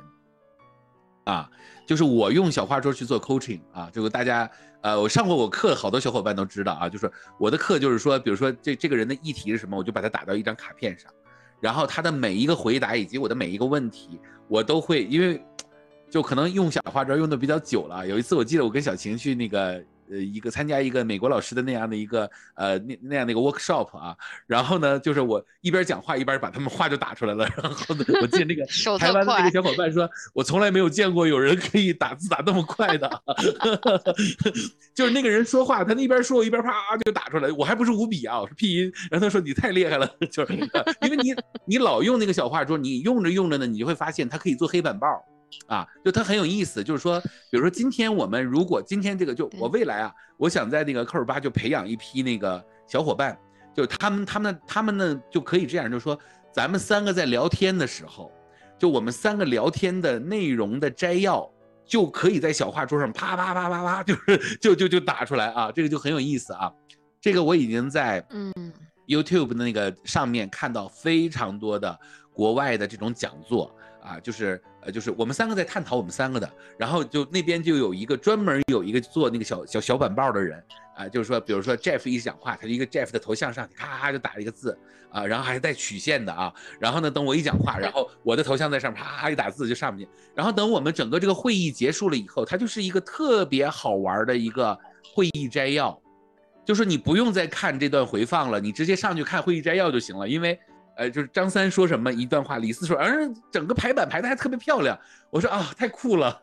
[1.25, 1.49] 啊，
[1.86, 4.49] 就是我用小画桌去做 coaching 啊，这个大家。
[4.81, 11.11] 呃，我上过我课，好多小伙伴都知道啊，就是我的课就是说，比如说这这个人的议题是什么，我就把它打到一张卡片上，
[11.59, 15.43] 然后他的每一个回答以及我的每一个问题，我都会，因为
[16.16, 18.07] 就可能用小花招用的比较久了。
[18.07, 19.84] 有一次我记得我跟小晴去那个。
[20.07, 28.63] 呃，一个参加一个美国老师的那样的一个呃那那样的一个 workshop 啊，然后呢，就是我一边讲话一边把他们话就打出来了，然后呢，我记得那个
[28.99, 33.09] 台湾的那个小伙伴说，我从来没有见过有人可以打字打那么快的，
[34.93, 40.53] 就是那个人说话，他那边说我一边啪就打出来，我还不是五笔啊，我是拼音，然后他说你太厉害了，就是
[41.01, 41.34] 因为你
[41.66, 45.07] 你老用那个小画桌，你用着用着呢，你就会发现它可以做黑板报。
[45.68, 47.20] 啊，就它很有意思，就是说，
[47.50, 53.38] 比如说今天我们如果今天这个就我未来啊，我想在那个科尔巴就培养一批那个小伙伴，
[53.74, 56.18] 就他们他们他们呢就可以这样，就是说
[56.52, 58.32] 咱们三个在聊天的时候，
[58.78, 61.50] 就我们三个聊天的内容的摘要，
[61.86, 66.72] 就可以在小画桌上啪啪啪啪啪，就是就就就打出来啊，这个就很有意思啊。
[67.22, 68.54] 这个我已经在嗯
[69.08, 71.98] YouTube 的那个上面看到非常多的
[72.34, 80.63] 国外的这种讲座啊，就是呃就是我们三个在探讨我们三个的，然后就那边就有一个专门有一个做那个小小小板报的人
[80.95, 84.77] 啊，就是说比如说 Jeff 一讲话，他就一个 Jeff 的头像上去咔咔就打了一个字
[85.09, 94.77] 啊，然后还是带曲线的啊，然后呢等我一讲话，然后我的头像在上面啪一打字就上不去，然后等我们整个这个会议结束了以后，它就是一个特别好玩的一个
[95.13, 95.99] 会议摘要。
[96.63, 100.27] 就是你不用再看这段回放了，你直接上去看会议摘要就行了。
[100.27, 100.59] 因为，
[100.96, 104.98] 呃，就是张三说什么一段话，李四说，嗯，整个排版排的还特别漂亮。
[105.30, 106.41] 我说啊，太酷了。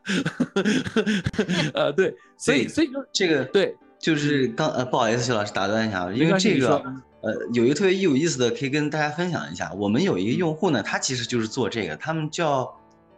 [1.75, 6.77] 呃，对，所以所以就这个对，就是刚呃，不好意思，徐老师打断一下，因为这个
[7.23, 9.73] 呃有一个特别有意思的，可以跟大家分享一下。
[9.75, 12.73] 我们有一个用户呢，他其实就是做这个，他们叫。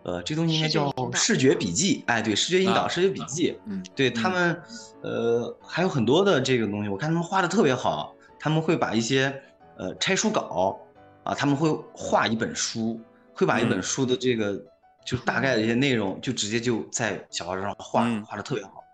[0.07, 4.55] 呃，这东西应该叫视觉笔记，哎，对，视觉引导、视觉笔记，嗯，对他们，
[5.01, 9.35] 呃，还有很多的这个东西，我看他们画的特别好，他们会把一些
[9.79, 10.79] 呃拆书稿
[11.25, 13.01] 啊，他们会画一本书，
[13.33, 14.63] 会把一本书的这个
[15.05, 18.85] 就大概的一些内容，就直接就在小画纸上画，画的特别好。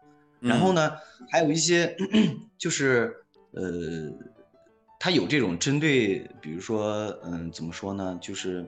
[0.40, 0.92] 然后呢，
[1.30, 1.94] 还有一些
[2.56, 3.14] 就是
[3.52, 3.62] 呃，
[4.98, 8.66] 他有这种针对，比如说，嗯，怎么说呢，就是。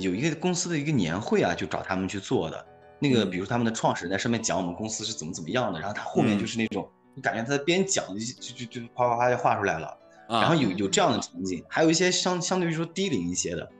[0.00, 2.66] 有一个公司的一个年会啊，就找他们去做的。
[2.98, 8.04] 那个，比如他们的创始人在上面讲我们公司是怎么怎么样的，然后他后面就是那种，你感觉他在边讲
[8.40, 9.96] 就就就啪啪啪就画出来了。
[10.28, 13.70] 然后有有这样的场景，还有一些相相对于说低龄一些的，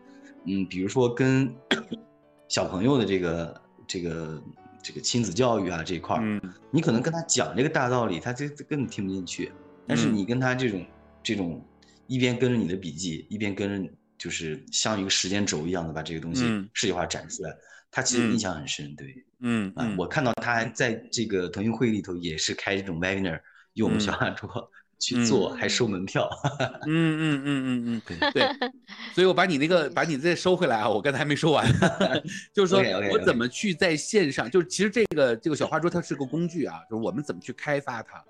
[0.45, 1.55] 嗯，比如说跟
[2.49, 4.43] 小朋友的这个这个
[4.83, 6.41] 这个亲子教育啊这一块儿，
[6.71, 9.53] 你可能跟他讲这个大道理，他就根本听不进去。
[9.87, 10.87] 但是你跟他这种
[11.23, 11.65] 这种
[12.07, 13.91] 一边跟着你的笔记，一边跟着。
[14.17, 17.55] 就是像一个时间轴一样的把这个东西视觉化展出来，
[17.91, 18.95] 他其实印象很深。
[18.97, 23.39] 对，嗯啊，我看到他还在这个腾讯会议里头也是开这种 webinar，
[23.75, 26.29] 用我们小画桌去做，还收门票。
[26.87, 28.49] 嗯嗯嗯嗯嗯，对。
[29.15, 31.67] 所以我把你那个把你再收回来啊，我刚才还没说完，
[32.53, 32.83] 就是说
[33.13, 38.23] 我怎么去在线上，就是其实这个这个小花桌它是个工具啊，就是我们怎么去开发它，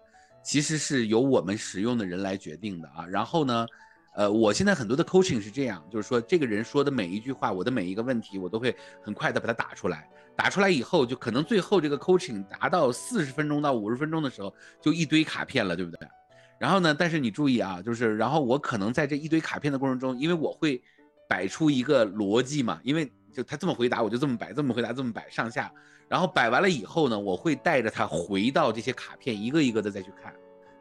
[0.43, 3.07] 其实是由我们使用的人来决定的啊。
[3.07, 3.67] 然后呢？
[4.17, 10.09] 呃，我现在很多的 coaching 是这样，就是说这个人说的每一句话，我的每一个问题，我都会很快的把它打出来。
[10.37, 16.09] 打出来以后，就可能最后这个 coaching 达到四十分钟到五十分钟的时候，就一堆卡片了，对不对？
[16.59, 20.83] 然后呢，但是你注意啊，就是然后我可能在这一堆卡片的过程中，因为我会
[21.29, 25.71] 摆出一个逻辑嘛，因为就他这么回答，我就这么摆，这么回答这么摆，上下。
[26.09, 30.33] 然后摆完了以后呢，我会带着他回到这些卡片一个一个的再去看，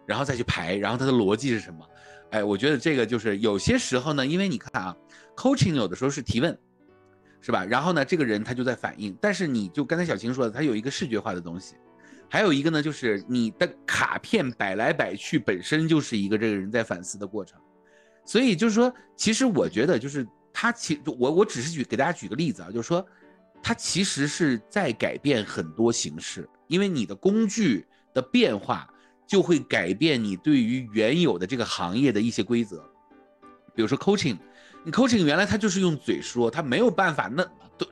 [0.06, 1.86] 然后再去排，然后他的逻辑是什么？
[2.32, 4.96] 哎，我觉得这个就是有些时候呢，因为你看啊
[5.36, 6.58] ，coaching 有的时候是提问，
[7.42, 7.64] 是吧？
[7.64, 9.16] 然后呢，这个人他就在反应。
[9.22, 11.76] 但是你就刚才小晴说的，他有一个视觉化的东西，
[12.34, 17.62] 还有一个呢，就是你的卡片摆来摆去，本身就是一个这个人在反思的过程。
[18.26, 23.06] 所以就是说，其实我觉得就是他其我我只是举给大家举个例子啊，就是说
[23.62, 28.90] 他其实是在改变很多形式，因为你的工具的变化。
[29.26, 32.84] 就会改变你对于原有的这个行业的一些规则，
[33.74, 34.38] 比如说 coaching，
[34.84, 37.42] 你 coaching 原来他就是用嘴说，他没有办法那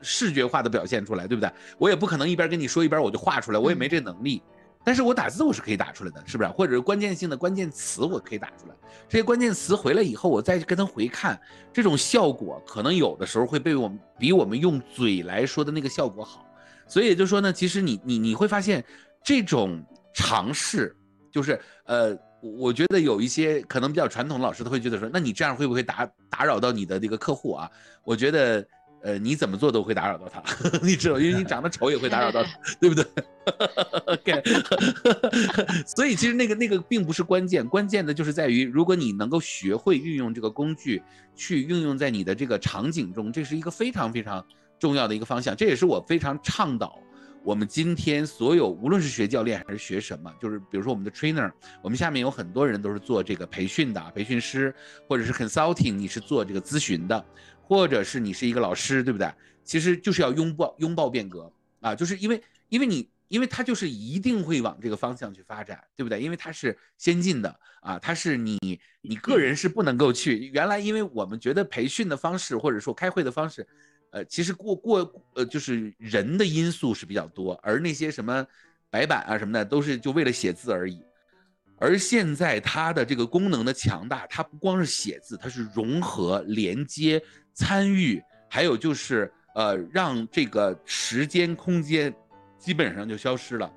[0.01, 1.51] 视觉化的表现出来，对不对？
[1.77, 4.41] 我也不可能一边跟你说一边我就画出来，我也没这能力。
[4.83, 6.49] 但是我打字我是可以打出来的，是不是？
[6.49, 8.75] 或者是关键性的关键词我可以打出来，
[9.07, 11.39] 这些关键词回来以后，我再跟他回看，
[11.71, 16.45] 这种效果可能有的时候会被我们比我们用嘴来说的那个效果好。
[16.87, 18.83] 所以也就是说呢，其实你你你会发现
[19.23, 20.95] 这种尝试。
[21.31, 27.71] 就是呃，我觉得有一些可能比较传统的老师，他会觉得说，那你这样会不会打打扰到你的这个客户啊？
[28.03, 28.67] 我觉得，
[29.03, 30.43] 呃，你怎么做都会打扰到他，
[30.83, 32.49] 你知道，因为你长得丑也会打扰到他，
[32.79, 33.05] 对不对
[34.05, 34.43] ？OK，
[35.85, 41.01] 所以其实那个那个并不是关键，关键的就是在于，如果你能够学会运用这个工具
[41.35, 44.45] 去运用在你的这个场景中，这是一个非常非常
[44.77, 46.99] 重要的一个方向，这也是我非常倡导。
[47.43, 54.71] 我们今天所有，无论是学教练还是学什么，就是比如说我们的 trainer，我们下面有很多人都是做这个培训的，培训师，
[55.07, 57.25] 或者是 consulting，你是做这个咨询的，
[57.71, 59.33] 或者是你是一个老师，对不对？
[59.63, 61.49] 其实就是要拥抱拥抱变革
[61.79, 66.21] 啊，就是因为因为你因为它就是一定会往这个方向去发展，对不对？
[66.21, 68.59] 因为它是先进的啊，它是你
[68.99, 73.65] 你个人是不能够去原来，因为我们觉得培训的方式或者说开会的方式。
[74.09, 78.45] 呃，其实过过呃，就是人的因素是比较多，而那些什么
[78.89, 81.01] 白板啊什么的，都是就为了写字而已。
[81.77, 87.19] 而现在它的这个功能的强大，它不光是写字，它是融合、连接、
[87.53, 92.13] 参与，还有就是呃，让这个时间空间
[92.57, 93.71] 基本上就消失了。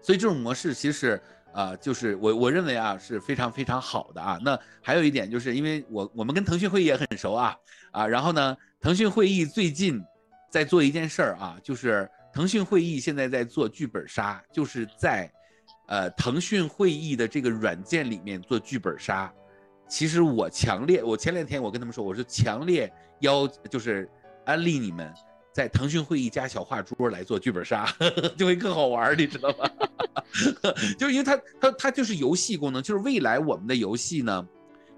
[0.00, 1.20] 所以这种模式其实
[1.52, 4.38] 啊，就是我我认为啊是非常非常好的啊。
[4.42, 7.56] 那还有一点就是，因为我我们跟腾讯会议也很熟啊
[7.90, 10.02] 啊，然后呢，腾讯会议最近
[10.50, 15.30] 在做一件事儿啊，就是腾讯会议现在在做剧本杀，就是在
[15.88, 19.32] 呃腾讯会议的这个软件里面做剧本杀。
[19.88, 24.08] 其实我强烈，我前两天我跟他们说，我是强烈邀，就是
[24.44, 25.12] 安利你们
[25.52, 27.90] 在腾讯会议加小画桌来做剧本杀，
[28.36, 29.70] 就会更好玩，你知道吗？
[30.98, 34.46] 就是因为它它它就是游戏功能，就是未来我们的游戏呢，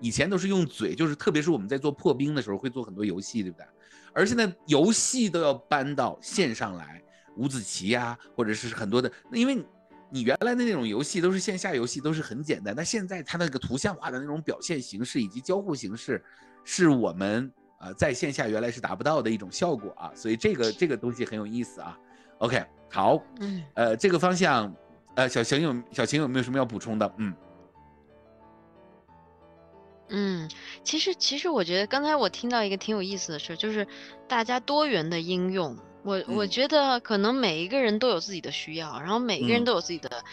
[0.00, 3.66] 以前都是用嘴，就是特别是我们在做破冰的时候会做很多游戏，对不对？
[4.12, 7.00] 而现在游戏都要搬到线上来，
[7.36, 9.64] 五子棋呀，或者是很多的，因为。
[10.12, 12.74] 你原来的那种游戏都是线下游戏，都是很简单。
[12.74, 16.22] 但现在它那个图像化的那种表现形式以及交互形式，
[16.64, 20.10] 是我们呃在线下原来是达不到的一种效果啊。
[20.14, 21.96] 所以这个这个东西很有意思啊。
[22.38, 24.74] OK，好，嗯，呃，这个方向，
[25.14, 27.14] 呃，小晴有小晴有没有什么要补充的？
[27.18, 27.34] 嗯，
[30.08, 30.50] 嗯，
[30.82, 33.86] 其实其实我觉得刚才我听到一个挺有意思的事，就是
[34.26, 35.76] 大家多元的应用。
[36.02, 40.24] 我我觉得可能每一个人都有自己的需要，然后每一个人都有自己的，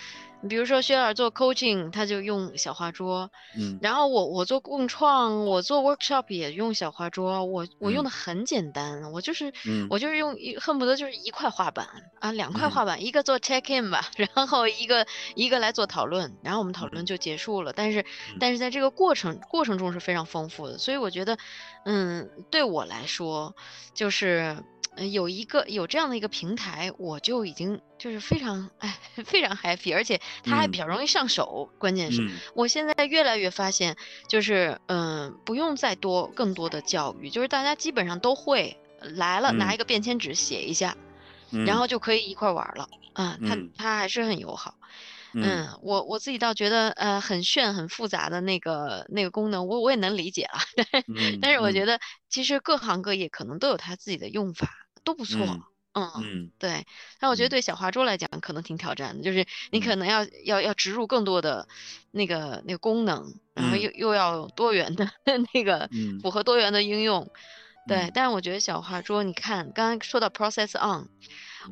[0.47, 9.51] 比如说薛老师做 coaching，他就用小花桌，嗯，然后我我做共创，我做 workshop 也用小花桌，我我用的很简单，我就是，
[9.89, 11.85] 我就是用一恨不得就是一块画板
[12.19, 15.05] 啊，两块画板，一个做 check in 吧， 然后一个
[15.35, 18.05] 一个来做讨论，然后我们讨论就结束了，但是
[18.39, 21.37] 但是在这个过程过程中是非常丰富的，所以我觉得，
[21.83, 23.53] 嗯，对我来说
[23.93, 24.63] 就是。
[25.11, 31.69] 有一个有这样的一个平台，我就已经就是非常哎 非常 happy，而且它还比较容易上手。
[31.77, 33.95] 关键是我现在越来越发现，
[34.27, 40.97] 就是嗯，不用再多更多的教育，就是大家基本上都会来了，拿一个便签纸写一下，
[41.65, 43.37] 然后就可以一块玩了啊。
[43.47, 44.75] 它它还是很友好。
[45.33, 50.59] 嗯，我我自己倒觉得呃很炫很复杂的那个那个功能，我我也能理解啊。
[51.41, 54.67] 但是我觉得其实各行各业可能都有它自己的用法。
[55.07, 55.39] 都不错，
[55.93, 56.85] 嗯嗯，对。
[57.17, 61.65] 但我觉得对小画桌来讲，可能挺挑战的，就是你可能要要要植入更多的
[62.11, 65.09] 那个那个功能，然后又又要多元的
[65.53, 65.89] 那个
[66.21, 67.31] 符合多元的应用，
[67.87, 68.11] 对。
[68.13, 71.07] 但是我觉得小画桌，你看刚刚说到 Process On。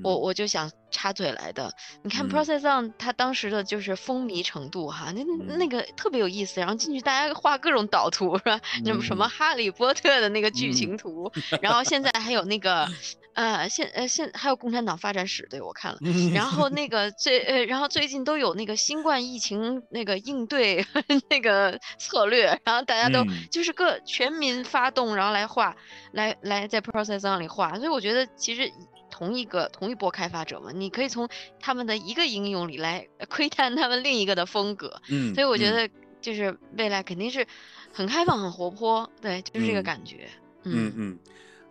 [0.04, 1.74] 我我就想插嘴来的，
[2.04, 5.24] 你看 Process On 它当时的就是风靡程度哈，那
[5.56, 8.60] 那个特别有意思，然后进去大家画各种导图是吧？
[8.84, 11.32] 什么什么哈利波特的那个剧情图，
[11.62, 12.90] 然后现在还有那个
[13.36, 16.00] 呃现呃现还有共产党发展史，对我看了，
[16.34, 20.84] 然后那个最呃然后最近都有那个新冠疫情那个应对
[21.30, 25.76] 那个策略，然后大家都就是各全民发动，然后来画
[26.12, 28.72] 来来在 Process On 里画，所以我觉得其实。
[29.08, 31.30] 同一个同一波开发者嘛，你可以从
[31.62, 35.02] 他们的一个应用里来 窥探他们另一个的风格。
[35.08, 37.48] 嗯，所以我觉得就是未来肯定是
[37.94, 40.28] 很开放、很活泼，对，就是这个感觉。
[40.64, 41.20] 嗯嗯，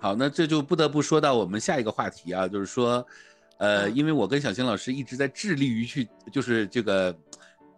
[0.04, 3.06] 好，那这就不得不说到我们下一个话题啊，就是说，
[3.56, 7.16] 呃，因为我跟小青老师一直在致力于去，就是这个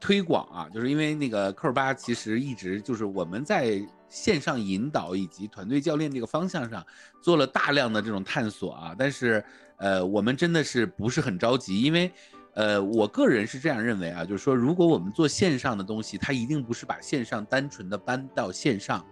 [0.01, 3.81] 推广啊，就是因为那个扣八其实一直就是我们在。
[4.09, 6.85] 线上引导以及团队教练这个方向上
[7.21, 9.45] 做了大量的这种探索啊，但是
[9.79, 12.11] 呃，我们真的是不是很着急，因为
[12.55, 19.05] 呃，我个人是这样认为啊，就是说，如果我们做线上的东西，它一定不是把线上单纯的搬到线上，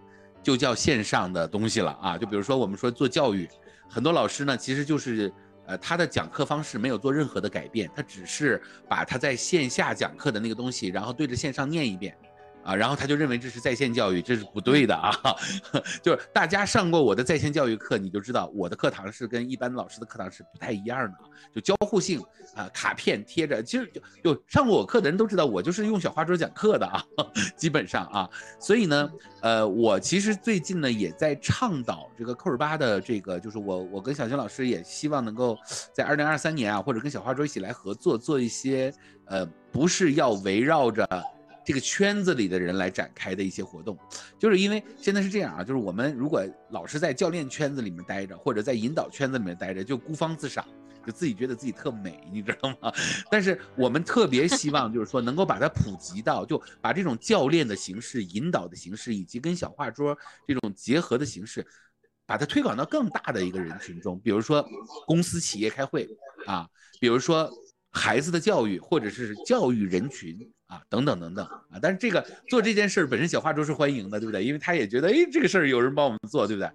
[0.44, 2.16] 就叫线上的东西了啊。
[2.16, 3.48] 就比如说我们说做教育，
[3.88, 5.32] 很多老师呢，其实就是
[5.66, 12.14] 呃，他的讲课方式没有做任何的改变，他只是把他在线下讲课的那个东西，然后对着线上念一遍。
[12.64, 15.12] 啊，然后他就认为这是在线教育，这是不对的啊！
[16.02, 21.18] 就是大家上过我的在线教育课，你就知道我的课堂是跟一般老师的课堂是不太一样的，
[21.54, 22.20] 就交互性
[22.56, 23.92] 啊，卡片贴着，其实
[24.22, 27.04] 就就上过我课的人都知道，我就是用小花桌讲课的啊，
[27.54, 29.10] 基本上啊，所以呢，
[29.42, 35.54] 呃，我其实最近呢也在倡导这个扣尔巴的这个，就是我我跟小新老师也希望能够
[35.92, 38.90] 在二零二三年啊，或者跟小花桌一起来合作，做一些
[39.26, 41.06] 呃，不是要围绕着。
[41.64, 43.98] 这个圈子里的人来展开的一些活动，
[44.38, 50.66] 就是因为现在是这样啊，就是我们如果老是在教练圈子里面待着，或者在引导圈子里面待着，就孤芳自赏，
[51.06, 52.92] 就自己觉得自己特美，你知道吗？
[53.30, 61.66] 但是我们特别希望，就是说能够把它普及到，就把这种教练的形式、引导的形式，以及跟小画桌这种结合的形式，
[62.26, 64.62] 把它推广到更大的一个人群中，比如说
[65.06, 66.06] 公司企业开会
[66.44, 66.68] 啊，
[67.00, 67.50] 比如说
[67.90, 70.38] 孩子的教育，或者是教育人群。
[70.66, 71.78] 啊，等等等等啊！
[71.80, 74.44] 但是这个做这件事儿本身，小花桌是欢迎的，对不对？
[74.44, 76.70] 因为他也觉得，哎，这个事儿有人帮我们做，对不对？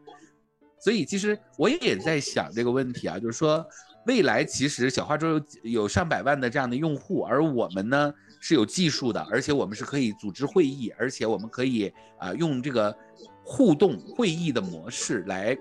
[0.80, 3.66] 所以其实我也在想这个问题啊，就是说
[4.06, 12.96] 未来其实小花桌有有上百万的这样的用户，而我们呢是有技术的，而且我们是可以组织会议，而且我们可以啊用这个
[13.44, 15.58] 互动会议的模式来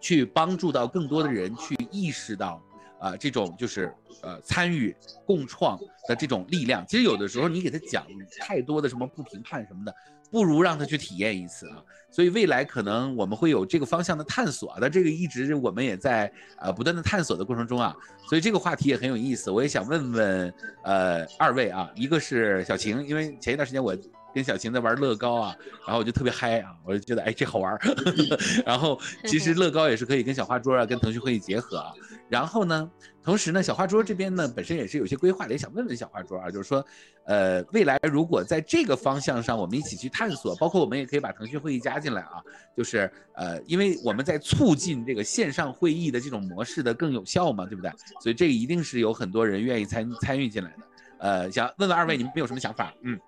[0.00, 2.62] 去帮助到更多的人去意识到
[2.98, 3.92] 啊这种就是
[4.22, 4.94] 呃参与
[5.26, 5.78] 共创
[6.08, 6.84] 的这种力量。
[6.86, 8.06] 其实有的时候你给他讲
[8.40, 9.94] 太多的什么不评判什么的。
[10.30, 11.76] 不如让他去体验一次啊，
[12.10, 17.94] 所以未来可能我们会有这个方向的探索，但这个一直我们也在呃不断的探索的过程中啊，
[18.28, 23.96] 所以这个话题也很有意思，我也想问问呃二位啊，一个是小晴，因为前一段时间我
[24.34, 25.56] 跟小晴在玩乐高啊，
[25.86, 27.78] 然后我就特别嗨啊，我就觉得哎这好玩，
[28.66, 31.92] 然后其实乐高也是可以跟小花桌啊跟腾讯会议结合啊，
[32.28, 32.90] 然后呢。
[33.24, 36.84] 同时呢，小花桌这边呢本身也是有些规划的，也想问问小花桌啊，就是说，
[37.24, 42.32] 呃，未来如果在这个方向上我们一起去探索，包括我们也可以把腾讯会议加进来啊，
[42.76, 47.90] 就是呃，因为我们在促进这个线上会议的这种模式的更有效嘛，对不对？
[48.20, 50.76] 所以这个一定是有很多人愿意参参与进来的。
[51.20, 52.92] 呃，想问问二位，你们有什么想法？
[53.04, 53.18] 嗯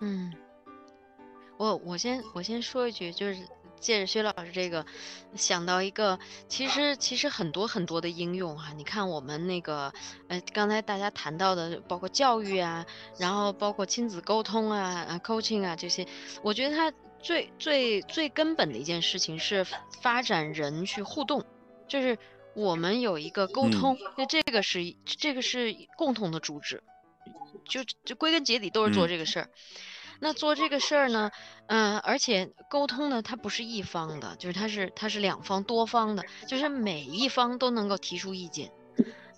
[0.00, 0.32] 嗯，
[1.56, 3.38] 我我先我先说一句，就是。
[3.80, 4.84] 借着薛老师这个，
[5.34, 9.90] 想到一个，其实其实很多很多的应用哈，你看我们那个，
[10.28, 12.84] 呃，刚才大家谈到的，包括教育啊，
[13.18, 16.06] 然后包括亲子沟通啊，啊，coaching 啊这些，
[16.42, 16.92] 我觉得它
[17.22, 19.66] 最最最根本的一件事情是
[20.02, 21.42] 发展人去互动，
[21.88, 22.18] 就是
[22.54, 26.82] 我们有一个沟通，那这个是这个是共同的主旨，
[27.66, 29.48] 就就归根结底都是做这个事儿。
[30.20, 31.30] 那做这个事儿呢，
[31.66, 38.70] 嗯，而且沟通呢，它不是一方的，就是它是它是两方多方的，就是每一方都能够提出意见。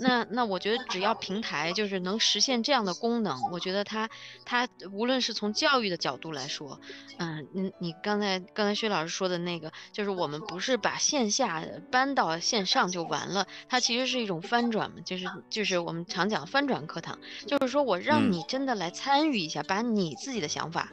[0.03, 4.11] 那那我觉得只要平台就是能实现这样的功能，我觉得它
[4.45, 6.81] 它无论是从教育的角度来说，
[7.19, 20.91] 嗯，你你刚才刚才薛老师说的那个，就是我们不是把线下搬到线上就完了，它其实是一种翻转嘛，就是就是我们常讲翻转课堂，就是说我让你真的来参与一下，把你自己的想法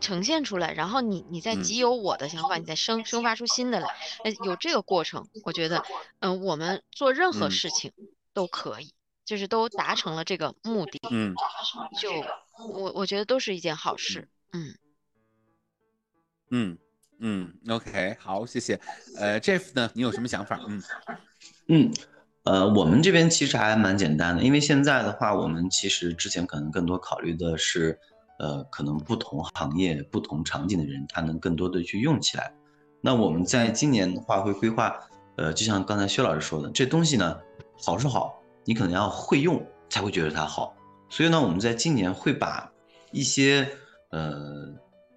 [0.00, 3.88] 呈现出来，然后你你再集有我的想法，你再生生发出新的来，
[4.44, 5.84] 有这个过程，我觉得，
[6.18, 7.92] 嗯，我们做任何事情。
[8.34, 8.92] 都可以，
[9.24, 11.34] 就是都达成了这个目的，嗯，
[11.98, 12.10] 就
[12.58, 14.74] 我我觉得都是一件好事，嗯，
[16.50, 16.78] 嗯
[17.20, 18.78] 嗯，OK，好，谢谢，
[19.16, 20.60] 呃，Jeff 呢，你有什么想法？
[20.68, 20.82] 嗯
[21.68, 21.92] 嗯，
[22.42, 27.98] 呃，我们这边其实还蛮简单的，因为现在的话，我们其实之前可能更多考虑的是，
[28.40, 32.52] 呃，可能不同行业、不同场景的人，他能更多的去用起来。
[33.00, 34.98] 那我们在今年的话会规划，
[35.36, 37.40] 呃，就像刚才薛老师说的，这东西呢。
[37.82, 40.74] 好是好，你可能要会用才会觉得它好。
[41.08, 42.70] 所以呢，我们在今年会把
[43.12, 43.68] 一些
[44.10, 44.72] 呃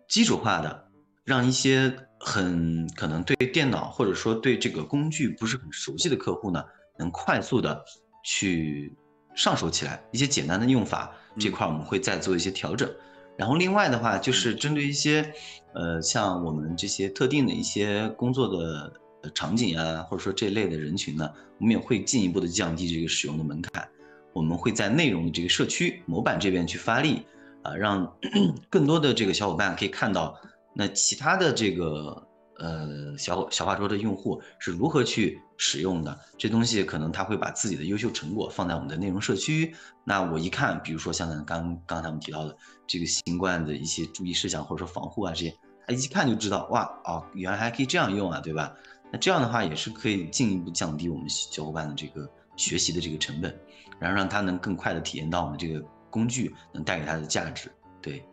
[0.07, 0.87] 基础化的，
[1.23, 6.63] 让一些很可能对电脑或者说对这个工具不是很熟悉的客户呢，
[6.97, 7.83] 能快速的
[8.23, 8.95] 去
[9.35, 10.03] 上手起来。
[10.11, 12.89] 一些简单的用法这块我们会再做一些调整。
[13.37, 15.33] 然后另外的话，就是针对一些
[15.73, 18.91] 呃像我们这些特定的一些工作的。
[19.31, 23.87] 场景啊，或者说这类的人群呢，我们也会进一步的降低这个使用的门槛。
[24.33, 27.25] 我们会在内容的这个社区模板这边去发力
[27.63, 28.13] 啊，让
[28.69, 30.39] 更多的这个小伙伴可以看到，
[30.75, 32.27] 那其他的这个
[32.59, 36.19] 呃小小画桌的用户是如何去使用的。
[36.37, 39.73] 这东西可能他会把自己的优秀成果放在我们的内容社区。
[40.03, 42.55] 那我一看，比如说像刚刚才我们提到的
[42.85, 45.53] 这个新冠的一些注意事项或者说防护啊这些，
[45.87, 48.71] 他一看就知道，哇哦，原来还可以这样用啊，对吧？
[49.11, 53.57] 那这样的话也是可以进一步降低我们小伙伴的这个学习的这个成本，
[53.99, 57.71] 然后让他能更快的体验到我们这个工具能带给他的价值。
[58.01, 58.23] 对，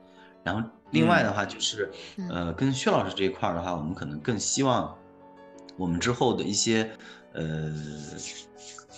[0.42, 1.90] 然后另外的话就是，
[2.28, 4.96] 呃，跟薛老师这一块的话，我们可能更希望
[5.76, 6.90] 我们之后的一些，
[7.32, 7.72] 呃，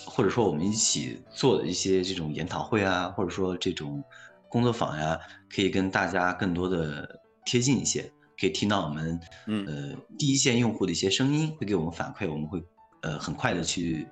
[0.06, 4.02] 或者说我们一起做的一些这种研讨会啊，或者说这种
[4.48, 5.18] 工作坊呀，
[5.54, 8.10] 可以跟大家更多的贴近一些。
[8.38, 12.62] 可以听到我们，呃，第一线用户的一些声音，会给我们反馈，我们会，
[13.00, 14.06] 呃，很快的去，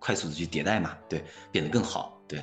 [0.00, 2.42] 快速的去迭代嘛，对，变得更好，对。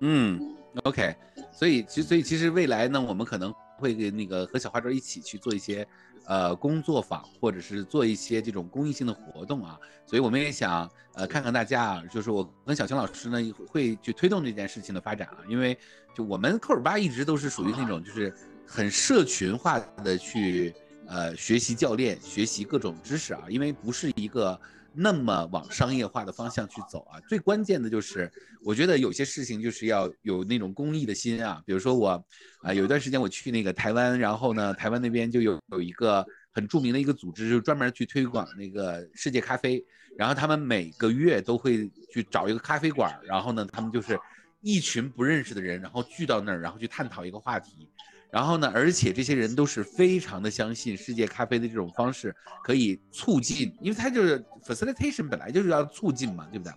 [0.00, 0.40] 嗯
[0.84, 1.14] ，OK，
[1.52, 5.86] 所以其所以其实未来呢，我们可能会给那个和小花桌一起去做一些，
[6.24, 15.78] 呃，工作坊，或者是做一些这种公益性的活动啊，所以我们也想，呃，看看大家啊，就是我跟小青老师呢会去推动这件事情的发展啊，因为
[16.14, 18.34] 就我们扣尔巴一直都是属于那种就是。
[18.66, 20.74] 很社群化的去
[21.06, 24.60] 呃学习教练学习各种知识啊，因为不是一个
[24.92, 27.20] 那么往商业化的方向去走啊。
[27.28, 28.30] 最关键的就是，
[28.64, 31.62] 我觉得有些事情就是要有那种公益的心啊。
[31.64, 32.24] 比如说我
[32.62, 39.84] 啊，有一段时间我去那个台湾，然后呢，台湾那边就有有一个很著名的一个组织，就专门去推广那个世界咖啡。
[40.18, 44.18] 然后他们每个月都会去找一个咖啡馆，然后呢，他们就是
[44.62, 47.86] 一群不认识的人，然后聚到那儿，然后去探讨一个话题。
[48.30, 56.72] 然后呢，而且这些人都是非常的相信世界咖啡的这种方式可以促进，因为它就是 facilitation 本来就是要促进嘛，对不对？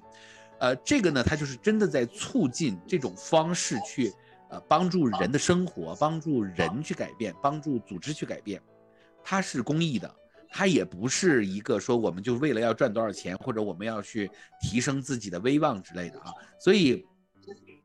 [0.59, 4.13] 呃，这个呢，它就是真的在促进这种方式去，
[4.49, 8.61] 呃，帮助人的生活，帮助人去改变，帮助组织去改变。
[9.23, 10.15] 它是公益的，
[10.49, 14.29] 它也不是一个说我们就为了要赚多少钱，或者我们要去
[14.61, 16.31] 提升自己的威望之类的啊。
[16.59, 17.05] 所以。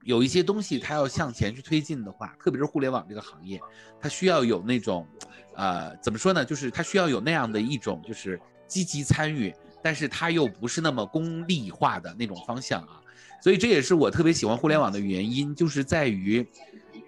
[0.05, 3.59] 有一些东西它要向前去推进的话，特别是互联网这个行业，
[3.98, 5.07] 它需要有那种，
[5.57, 6.44] 呃，怎么说呢？
[6.44, 8.38] 就是它需要有那样的一种，就是
[8.68, 9.52] 积极参与，
[9.82, 13.00] 但是它又不是那么功利化的那种方向啊。
[13.42, 16.46] 所以这也是我特别喜欢互联网的原因，就是在于，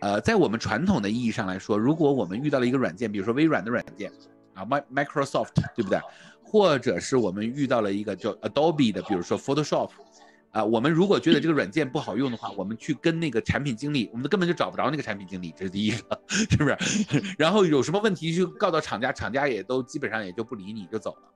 [0.00, 4.10] 呃，在我们传统的意义上来说，如果我们遇到了一个软件，比如说微软的软件
[4.54, 6.00] 啊，Microsoft，对不对？
[6.42, 9.90] 或者是我们遇到了一个叫 Adobe 的，比如说 Photoshop。
[10.56, 16.76] 啊，我们如果觉得这个软件不好用的话，我们去跟那个产品经理，我们根本就找不着那个产品经理，这是第一个， 是不是？
[17.36, 21.28] 然后有什么问题就告到厂家，厂家也都基本上也就不理你，就走了。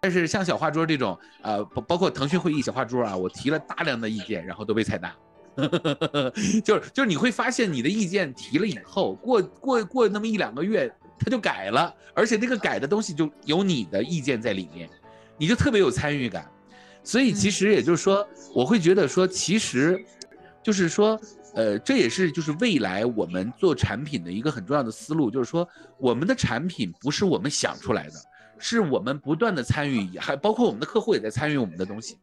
[0.00, 5.14] 但是像小画桌这种，呃，包括腾讯会议小画桌啊，我提了大量的意见，然后都被采纳。
[6.64, 14.90] 就是就是你会发现你的意见提了以后，过过过那么一两个月，他就改了，而且那个改的东西就有你的意见在里面，
[15.36, 16.50] 你就特别有参与感。
[17.02, 19.98] 所以其实也就是说，我会觉得说，其实，
[20.62, 21.18] 就是说，
[21.54, 25.66] 呃，这也是就是未来我们做产品的一个很重要的思路，就是说，
[25.98, 28.14] 我们的产品不是我们想出来的，
[28.58, 32.18] 是我们不断的参与，还包括我们的客户也在参与我们的东西。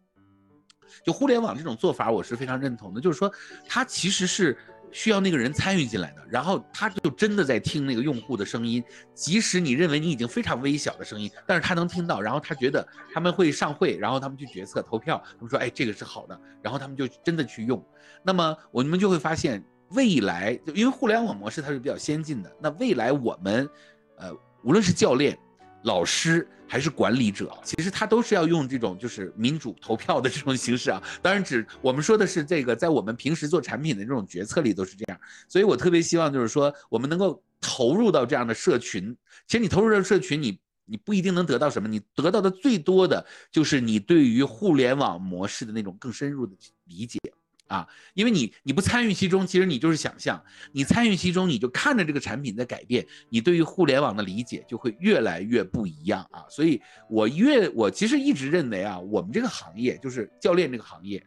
[1.03, 3.31] 就互联网这种做法，我是非常认同的，就是说，
[3.67, 4.57] 它其实是。
[4.95, 8.81] 需要那个人参与进来的，然后他就真的在听那个用户的声音，
[9.13, 17.85] 即使你认为你已经非常微小的声音，但是他能听到，然后他觉得他们会上会，然后他们去决策投票，他们说，哎，这个是好的，然后他们就真的去用。
[18.23, 23.69] 那么我们就会发现，未来因为互联网模式它是比较先进的，那未来我们，
[24.15, 24.31] 呃，
[24.63, 25.37] 无论是教练。
[25.85, 31.01] 老师还是管理者，其实他都是要用这种就是民主投票的这种形式啊。
[31.21, 35.19] 当然，只我们说的是这个，在我们平时做产品的这种决策里都是这样。
[35.47, 39.15] 所以我特别希望就是说，我们能够投入到这样的社群。
[39.47, 46.55] 其实你投入到社群，你你不一定能得到什么，你得到的最多的就是你对于互联网模式的那种更深入的
[46.85, 47.19] 理解。
[47.67, 50.37] 啊，因为你你不参与其中，其实你就是想象；
[50.71, 56.45] 你参与其中，你就看着这个产品在改变，你对于互联网的理解就会越来越不一样啊。
[56.47, 61.25] 所以，我越我其实一直认为啊，我们这个行业就是教练这个行业，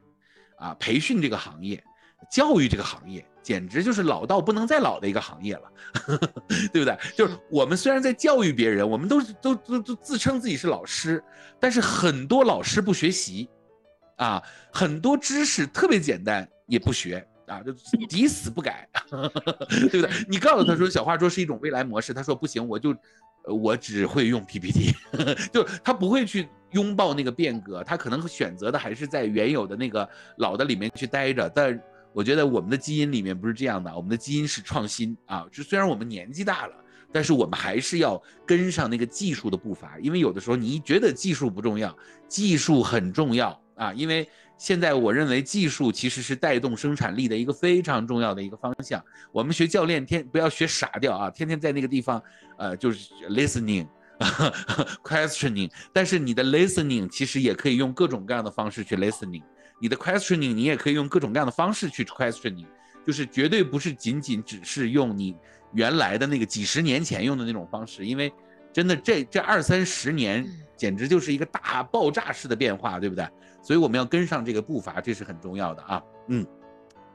[0.59, 1.82] 啊，培训这个行业，
[2.30, 5.72] 教育这个行业，简直就是老到不能再老的一个行业了，
[6.72, 6.97] 对不对？
[7.16, 11.20] 就是我们虽然在教育别人，我们都都都都自称自己是老师，
[11.59, 13.49] 但是很多老师不学习。
[14.19, 17.73] 啊，很多知识特别简单，也不学啊，就
[18.07, 18.87] 抵死不改，
[19.91, 20.11] 对不对？
[20.29, 22.95] 你告诉他说小话桌是一种未来模式，他说不行，我就，
[23.45, 24.93] 我只会用 PPT，
[25.53, 30.07] 就他不会去拥抱那个变革，他可能选择的还是在原有的那个
[30.37, 31.49] 老的里面去待着。
[31.49, 31.81] 但
[32.12, 35.47] 我觉得我们的基因里面不是这样的，我们的基因是创新啊。
[35.53, 36.75] 就虽然我们年纪大了，
[37.12, 41.97] 但是我们还是要跟上那个技术的步伐，因为有的时候你觉得技术不重要，
[42.27, 43.59] 技术很重要。
[43.79, 49.01] 啊，因为现在我认为技术其实是带动生产力的一个非常重要的一个方向。
[49.31, 52.20] 我们学教练天不要学傻掉啊，天天在那个地方，
[52.59, 55.70] 呃，就是 listening，questioning。
[55.95, 59.45] 但是你的 listening 其实也可以用各种各样的方式去 listening，
[59.81, 62.66] 你的 questioning 你也可以用各种各样的方式去 questioning，
[63.07, 65.37] 就是绝对不是仅仅只是用你
[65.72, 68.33] 原来的那个几十年前用的那种方式，因为
[68.72, 70.45] 真的这这二三十年
[70.76, 73.24] 简直就是一个大爆炸式的变化，对不对？
[73.69, 76.03] 所以我们要跟上这个步伐，这是很重要的啊。
[76.29, 76.47] 嗯，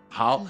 [0.08, 0.46] 好，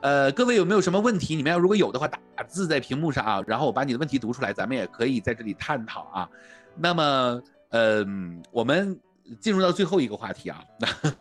[0.00, 1.36] 呃，各位有没有什么问题？
[1.36, 2.18] 你们要如果有的话，打
[2.48, 6.28] 字在屏幕上啊，然后我把你的问题读出来，咱们也可以在这里探讨啊。
[6.74, 8.98] 那么，嗯，我们
[9.38, 10.64] 进入到最后一个话题啊。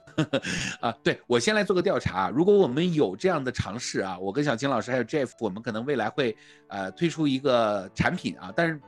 [0.82, 2.32] 啊，对我先来做个调查。
[2.32, 6.36] 如果我们有这样的尝试啊，我跟小青老师还有 Jeff，我们可能未来会
[6.70, 8.82] 呃推出一个产品啊，但是。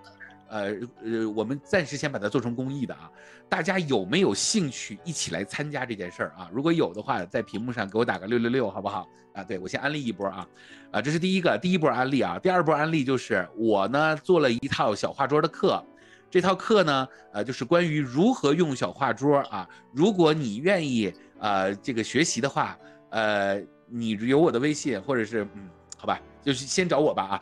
[0.52, 0.72] 呃
[1.04, 3.08] 呃，我们暂时先把它做成公益的啊，
[3.50, 6.50] 大家有没有兴趣一起来参加这件事儿啊？
[6.54, 9.10] 如果有的话，在屏幕上给我打个六六六，好不好？
[9.34, 10.48] 啊，对我先安利一波啊，
[10.92, 15.84] 啊，这是第一个第一波安利啊，第二波安利就是我呢做了一套小画桌的课，
[16.30, 19.68] 这套课呢，呃，就是关于如何用小画桌啊。
[19.92, 22.78] 如果你愿意呃这个学习的话，
[23.10, 25.70] 呃，你有我的微信或者是嗯。
[26.02, 27.42] 好吧，就是先找我吧啊，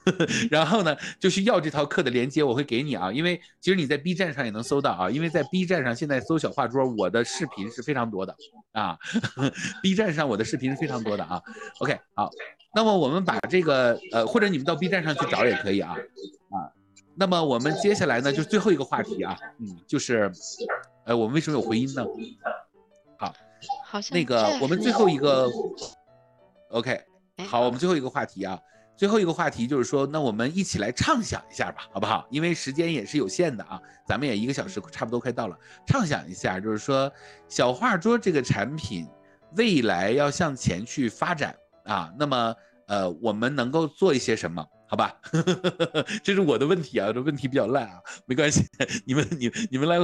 [0.50, 8.34] 然后呢，就是要这套课的链接，我会给你啊，因为其实你在 B 站上也能搜到啊，因为在 B 站上现在搜小画桌，我的视频是非常多的
[8.72, 8.96] 啊，
[9.82, 11.42] B 站上我的视频是非常多的啊。
[11.80, 12.30] OK，好，
[12.74, 16.72] 那么我们把这个呃，或者你们到 B 站上去找也可以啊啊。
[17.14, 20.32] 那么我们接下来呢，就是最后一个话题啊，嗯，就是
[21.04, 22.02] 呃，我们为什么有回音呢？
[23.18, 23.34] 好，
[23.84, 25.46] 好像那个我们最后一个
[26.70, 26.98] OK。
[27.46, 28.58] 好，我们最后一个话题啊，
[28.96, 32.26] 最后一个话题就是说，那我们一起来畅想一下吧，好不好？
[32.30, 37.10] 因为时间也是有限的啊，咱们也一个小时差不多快到了，畅想一下，就是说
[37.48, 39.08] 小画桌这个产品
[39.56, 42.54] 未来要向前去发展啊，那么
[42.86, 44.64] 呃，我们能够做一些什么？
[44.86, 45.14] 好吧，
[46.20, 48.66] 这是我的问题啊，这问题比较烂啊，没关系，
[49.06, 49.96] 你们你你们来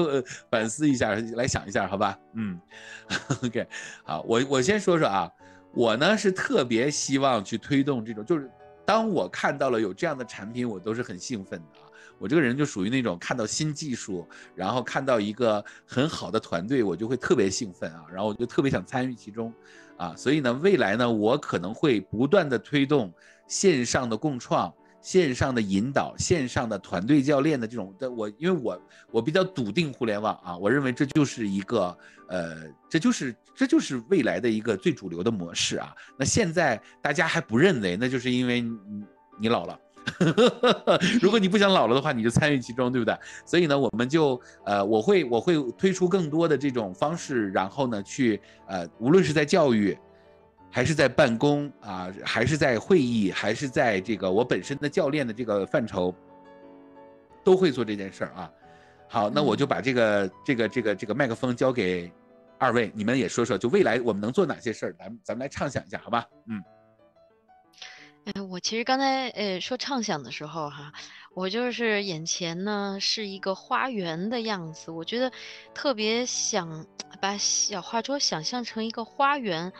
[0.49, 2.17] 反思一下，来想一下，好吧？
[2.35, 2.61] 嗯，
[3.45, 3.67] OK，
[4.05, 5.29] 好，我我先说说啊。
[5.77, 8.51] 我呢是特别希望去推动这种，就是
[8.87, 11.85] 当我看到了有这样的产品，我都是很兴奋的啊。
[12.19, 19.53] 我这个人就属于那种看到新技术，然后看到一个很好的团队，我就会特别兴奋啊，然后我就特别想参与其中，
[19.99, 23.13] 啊，所以呢，未来呢，我可能会不断的推动
[23.47, 24.73] 线上的共创。
[25.07, 28.83] 线上的引导，线上的团队教练的这种的，我因为我
[29.13, 31.97] 我比较笃定互联网啊，我认为这就是一个
[32.29, 35.95] 呃，这就是这就是未来的一个最主流的模式啊。
[36.19, 39.05] 那现在大家还不认为，那就是因为你
[39.43, 39.79] 你老了。
[41.23, 43.17] 如果你不想老了的话，你就参与其中，对不对？
[43.45, 49.97] 所以呢，我们就呃，我会我会推出更多的这种方式，然后呢，去呃，无论是在教育。
[50.77, 56.15] 还是在办公啊，还是在会议，还是在这个我本身的教练的这个范畴，
[57.43, 58.53] 都会做这件事儿啊。
[59.09, 62.13] 好，那我就把这个这个这个这个麦克风交给
[62.59, 66.27] 二位，你们也说说，就未来我们能做哪些事儿，咱咱们来畅想一下，好吧？
[66.45, 66.63] 嗯。
[68.27, 70.93] 哎，我其实刚才呃说畅想的时候哈，
[71.35, 75.33] 我就是眼前呢是一个花园的样子，我觉得
[75.73, 76.85] 特别想
[77.19, 79.73] 把小画桌想象成一个花园。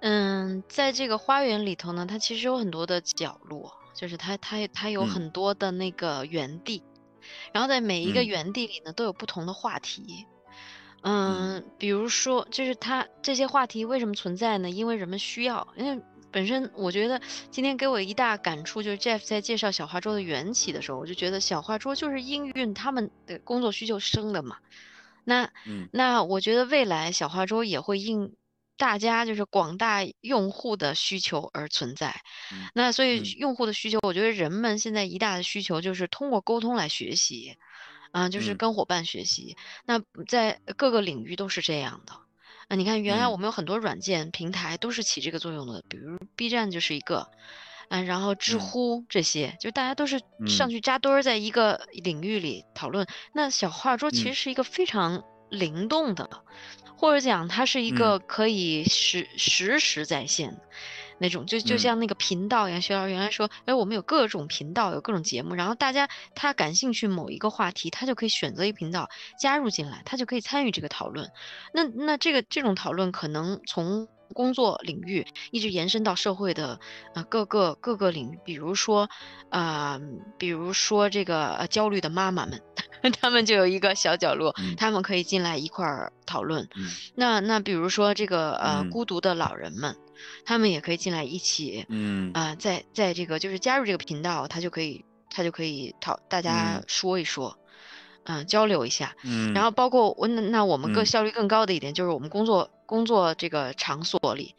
[0.00, 6.84] 嗯，在这个花园里头呢，它其实有很多的角落，就是它它它有很多的那个园地，
[7.52, 10.26] 然后在每一个园地里呢，都有不同的话题。
[11.02, 14.70] 嗯，比如说，就是它这些话题为什么存在呢？
[14.70, 15.66] 因为人们需要。
[15.76, 17.20] 因为本身我觉得
[17.50, 24.58] 今天给我一大感触，就是 Jeff 在介绍小花桌的缘起的时候，我就觉得小花桌就是应运他们的工作需求生的嘛。
[25.24, 25.50] 那
[25.90, 28.32] 那我觉得未来小花桌也会应。
[28.78, 32.22] 大家就是广大用户的需求而存在，
[32.72, 37.58] 那所以用户的需求，我觉得人们现在一大的需求就是通过沟通来学习，
[38.12, 39.56] 啊，就是跟伙伴学习。
[39.84, 42.12] 那在各个领域都是这样的。
[42.68, 47.30] 啊，你看，原来我们有很多软件平台都是起这个作用的，比如 B 站就是一个，
[47.88, 53.06] 嗯，然后知乎这些，就大家都是上去扎堆儿在一个领域里讨论。
[53.32, 56.44] 那小画桌其实是一个非常灵动的。
[56.98, 60.58] 或者讲，它是一个可以实实时在线，
[61.18, 62.82] 那种就就像那个频道一样。
[62.82, 69.08] 薛老师原来说，哎，我们有各种频道，有各种节目，然后大家他感兴趣某一个话题，他就可以选择一频道
[69.40, 71.30] 加入进来，他就可以参与这个讨论。
[71.72, 76.80] 那那这个这种讨论可能从工作领域一直延伸到社会的
[77.14, 79.08] 呃各个各个领域，比如说
[79.50, 80.00] 啊，
[80.38, 82.60] 比如说这个呃焦虑的妈妈们。
[83.20, 86.68] 他们就有一个小角落，他们可以进来一块儿讨论。
[87.14, 89.94] 那那比如说这个呃孤独的老人们，
[90.44, 97.56] 他们也可以进来一起，嗯啊，在在这个就是加入这个频道，他就可以他就可以讨大家说一说，
[98.24, 99.14] 嗯交流一下。
[99.22, 104.56] 嗯，然后包括我那那我们更效率更高的一点就是我们工作工作这个场所里，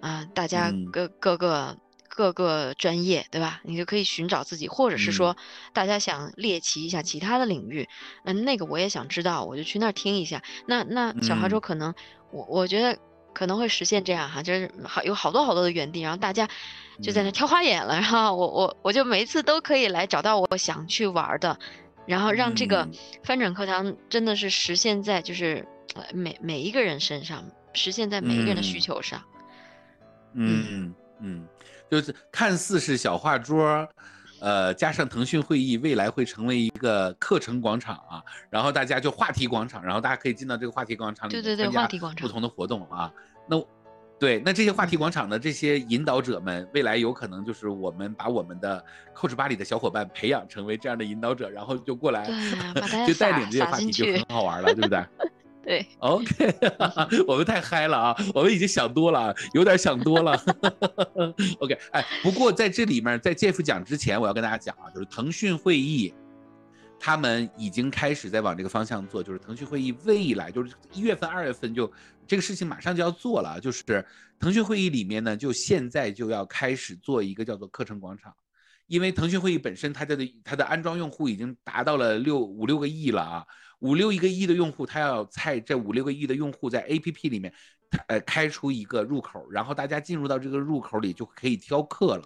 [0.00, 1.76] 啊大家各各个。
[2.08, 3.60] 各个专业，对吧？
[3.62, 5.36] 你就可以寻找自己，或者是说，
[5.74, 7.86] 大家想猎奇一下其他的领域，
[8.24, 10.42] 嗯，那个我也想知道，我就去那儿听一下。
[10.66, 11.94] 那那小孩说可能，
[12.30, 12.98] 我我觉得
[13.34, 16.48] 可能会实现这样哈，就是好有好多好多的园地，然后大家
[17.02, 21.58] 就在那挑花眼了，然后我我我就每一次都可以来找到我想去玩的，
[22.06, 22.88] 然后让这个
[23.24, 25.68] 翻转课堂真的是实现在就是
[26.14, 27.44] 每每一个人身上，
[27.76, 29.22] 实现在每一个人的需求上。
[30.34, 31.46] 嗯嗯。
[31.88, 33.88] 就是看似是小画桌，
[34.40, 38.20] 呃，加上腾讯会议，未来会成为一个课程广场啊，
[38.50, 43.12] 然后大家就话题广场，然后大家可以进到这个话题广场里面对话题广场不同的活动啊。
[43.48, 43.64] 那
[44.18, 48.84] 对，那这些话题广场的这些引导者们，未来有可能就是我们把我们的
[49.14, 52.24] Coach 巴里的小伙伴培养成为这样的引导者，然后就过来，
[53.06, 55.04] 就带领这些话题就很好玩了，对不对？
[55.66, 56.54] 对， OK，
[57.26, 60.32] 我们太嗨了啊，我们已经想多了，有点想多了。
[61.58, 66.14] OK，哎，不过在这里面，在 Jeff 讲之前，我要跟大家讲啊，就是腾讯会议。
[66.98, 71.92] 他们已经开始在往这个方向做，就是腾讯会议未来就是一月份、二月份就
[72.26, 74.02] 这个事情马上就要做了，就是
[74.40, 78.32] 腾讯会议里面呢，就现在就要开始做一个叫做课程广场，
[78.86, 83.46] 因为腾讯会议本身它的它的安装用户已经达到了六五六个亿了啊，
[83.80, 87.52] 五六一个亿的用户，它要在这五六个亿的用户在 APP 里面，
[88.08, 92.24] 呃开出一个入口，然后大家进入到这个入口里就可以挑课了。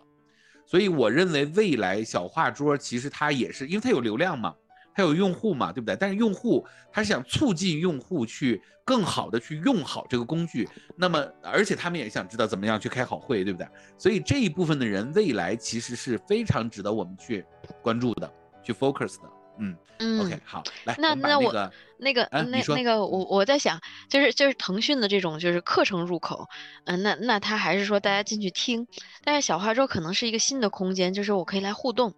[0.67, 4.55] 所以我认为未来小画桌其实它也是，因为它有流量嘛，
[4.95, 5.97] 它有用户嘛，对不对？
[5.97, 13.67] 但是用户他是想促进用户去更好的去用好这个工具，那么而且他们也想知道怎么样去开好会，对不对？
[13.97, 17.45] 所以这一部分的人未来其实是非常值得我们去
[17.83, 19.31] 关注的，去 focus 的。
[19.63, 21.53] 嗯嗯，OK，好，来，那那我
[21.99, 26.49] 那个那那个我我在想，就是就是腾讯的这种就是课程入口，
[26.85, 28.87] 嗯，那那他还是说大家进去听，
[29.23, 32.15] 但是小花说可能是一个新的空间，就是我可以来互动，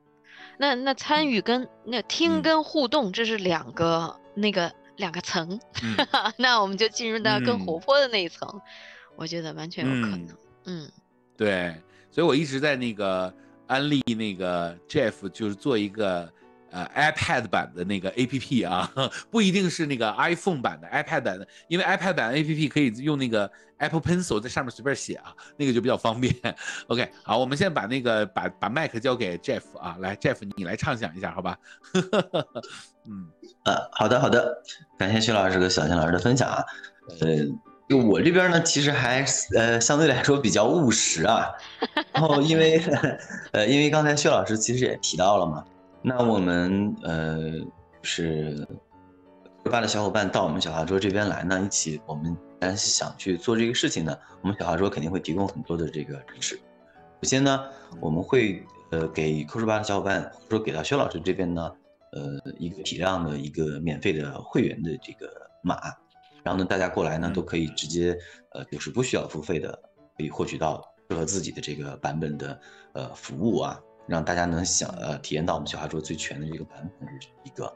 [0.59, 5.59] 那那参与跟那听跟互动这是两个那个两个层，
[6.37, 8.61] 那我们就进入到更活泼的那一层，
[9.17, 10.29] 我觉得完全有可能，
[10.65, 10.91] 嗯，
[11.37, 11.75] 对，
[12.11, 13.33] 所以我一直在那个
[13.67, 16.33] 安利那个 Jeff，就是做一个。
[16.73, 18.91] 呃，iPad 版的那个 APP 啊，
[19.31, 26.35] 不一定是那个 iPhone 版的 iPad 版的，因为 iPad 版 APP 可以用那个 Apple Pencil 在上面随便写啊，那个就比较方便。
[26.87, 31.59] OK，好，我们现在把那个把把麦克交给 Jeff 啊，来，Jeff 你来畅想一下，好吧？
[33.07, 33.29] 嗯，
[33.65, 34.57] 呃，好的，好的，
[34.99, 36.65] 感谢薛老师和小新老师的分享啊。
[37.21, 37.27] 呃，
[37.87, 39.23] 就我这边呢，其实还
[39.57, 41.51] 呃相对来说比较务实啊。
[42.15, 42.81] 然后因为
[43.53, 45.63] 呃因为刚才薛老师其实也提到了嘛。
[46.05, 47.39] 那我们呃
[48.03, 48.67] 是
[49.71, 56.57] 八的小伙伴到我们小花桌这边来呢，一起我们然想去做这个事情呢，我们小花桌肯定会提供很多的这个支持。
[56.57, 57.65] 首先呢，
[58.01, 61.73] 我们会呃给扣十八的小伙伴，或者说给到薛老师这边呢，
[62.11, 65.31] 呃一个体量的一个免费的会员的这个
[65.63, 65.77] 码，
[66.43, 68.19] 然后呢大家过来呢都可以直接
[68.51, 69.71] 呃就是不需要付费的，
[70.19, 72.61] 可以获取到适合自己的这个版本的
[72.95, 73.81] 呃服务啊。
[74.07, 77.73] 让大家能想呃体验到我们小花桌最全的这个版本是一个，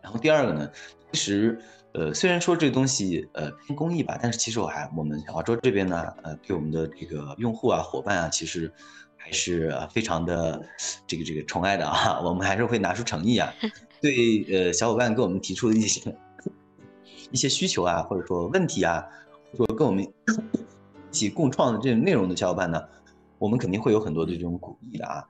[0.00, 0.70] 然后第二个呢，
[1.12, 1.60] 其实
[1.92, 8.72] 呃虽然说这个东西呃偏公益吧，但是其实我还我们小花桌这边呢呃对我们的这个用户啊伙伴啊其实
[9.16, 10.62] 还是非常的
[11.06, 13.52] 这个这个宠爱的啊，我们还是会拿出诚意啊，
[14.00, 16.16] 对呃小伙伴给我们提出的一些
[17.32, 19.04] 一些需求啊或者说问题啊，
[19.52, 20.08] 或者说跟我们一
[21.10, 22.82] 起共创的这种内容的小伙伴呢，
[23.38, 25.24] 我们肯定会有很多的这种鼓励的啊。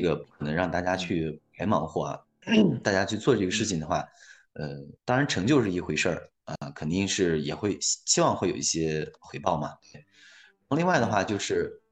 [0.00, 2.18] 这个可能让大家去白忙活啊，
[2.82, 3.98] 大家去做这个事情的话，
[4.54, 4.66] 呃，
[5.04, 9.74] 当然成就是一回事儿啊，肯定是也会希望会有一些回报嘛。
[9.92, 10.02] 对
[10.78, 11.82] 另外的话就是，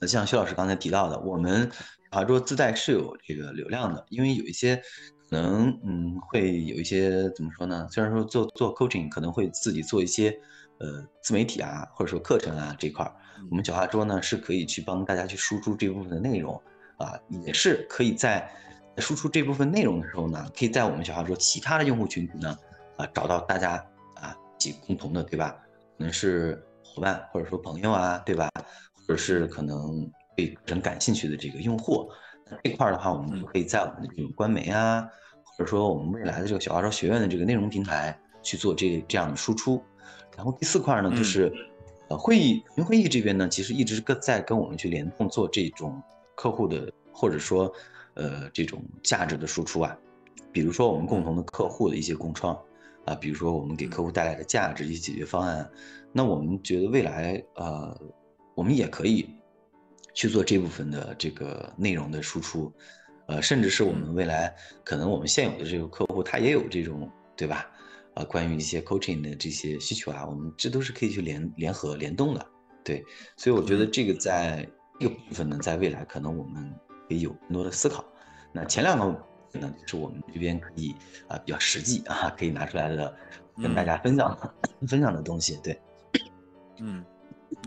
[0.00, 1.70] 像薛老师刚才提到的，我们
[2.10, 4.76] 华桌自带是有这个流量的，因为有一些
[5.30, 7.86] 可能嗯会有一些怎么说呢？
[7.88, 10.36] 虽然说做做 coaching 可能会自己做一些
[10.80, 13.14] 呃自媒体啊，或者说课程啊这块儿，
[13.48, 16.60] 我们小花桌呢是可以去帮大家去输出这部分的内容。
[17.02, 18.48] 啊，也是可以在
[18.98, 22.54] 输出这部分内容的时候呢，可以在我们小花说其他的用户群体呢，
[22.98, 23.82] 啊，找到大家
[24.16, 25.56] 啊，几共同的，对吧？
[25.96, 28.50] 可能是伙伴或者说朋友啊，对吧？
[28.94, 30.06] 或者是可能
[30.36, 32.06] 对人感兴趣的这个用户，
[32.50, 35.08] 那这块的话，我们就可以在我们的这种官媒啊，
[35.42, 39.82] 或者说我们未来的这个小花说学院的这个内容平台去做这这样的输出。
[40.36, 41.50] 然后第四块呢，就是
[42.08, 46.02] 呃，会议云会议这边呢，其实一直跟在跟我们去联动做这种。
[46.42, 47.72] 客户的或者说，
[48.14, 49.96] 呃，这种价值的输出啊，
[50.50, 52.60] 比如说我们共同的客户的一些共创
[53.04, 55.70] 啊，比如说我们给客户带来的价值一些解决方案，
[56.10, 57.96] 那我们觉得未来呃，
[58.56, 59.32] 我们也可以
[60.14, 62.72] 去做这部分的这个内容的输出，
[63.28, 64.52] 呃，甚至是我们未来
[64.82, 67.70] 可能我们现有的这个客户他也有这种对吧？
[68.14, 72.44] 啊，关于一些 coaching 的这些需求啊，我们这都是可以去联联合联动的，
[72.82, 73.04] 对，
[73.36, 74.68] 所以我觉得这个在。
[75.02, 76.72] 这个部分呢，在未来可能我们
[77.08, 78.04] 可以有更多的思考。
[78.52, 79.06] 那前两个
[79.58, 80.94] 呢，是我们这边可以
[81.26, 83.12] 啊比较实际啊，可以拿出来的
[83.60, 84.54] 跟大家分享
[84.86, 85.58] 分享的东西。
[85.62, 85.80] 对，
[86.78, 87.04] 嗯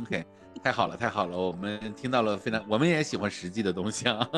[0.02, 0.26] ，OK，
[0.64, 4.30] 太好了，太好了，我们听到了非常，我们也喜欢实际的东西啊。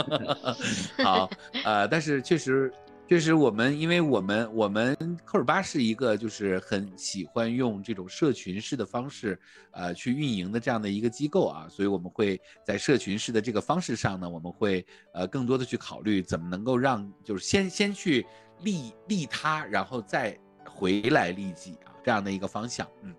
[1.03, 1.29] 好，
[1.63, 2.73] 呃，但是确实。
[3.07, 9.39] 就是我们，因为我们我们科尔巴是一个就是很喜欢用这种社群式的方式，
[9.71, 18.25] 呃，去运营的这样的一个机构啊，所以我们会在社群式的这个方式上呢，我们会呃更多的去考虑怎么能够让就是先先去
[18.61, 21.95] 利利他，然后再回来利己啊。
[22.03, 22.87] 这样的一个方向。
[23.03, 23.13] 嗯，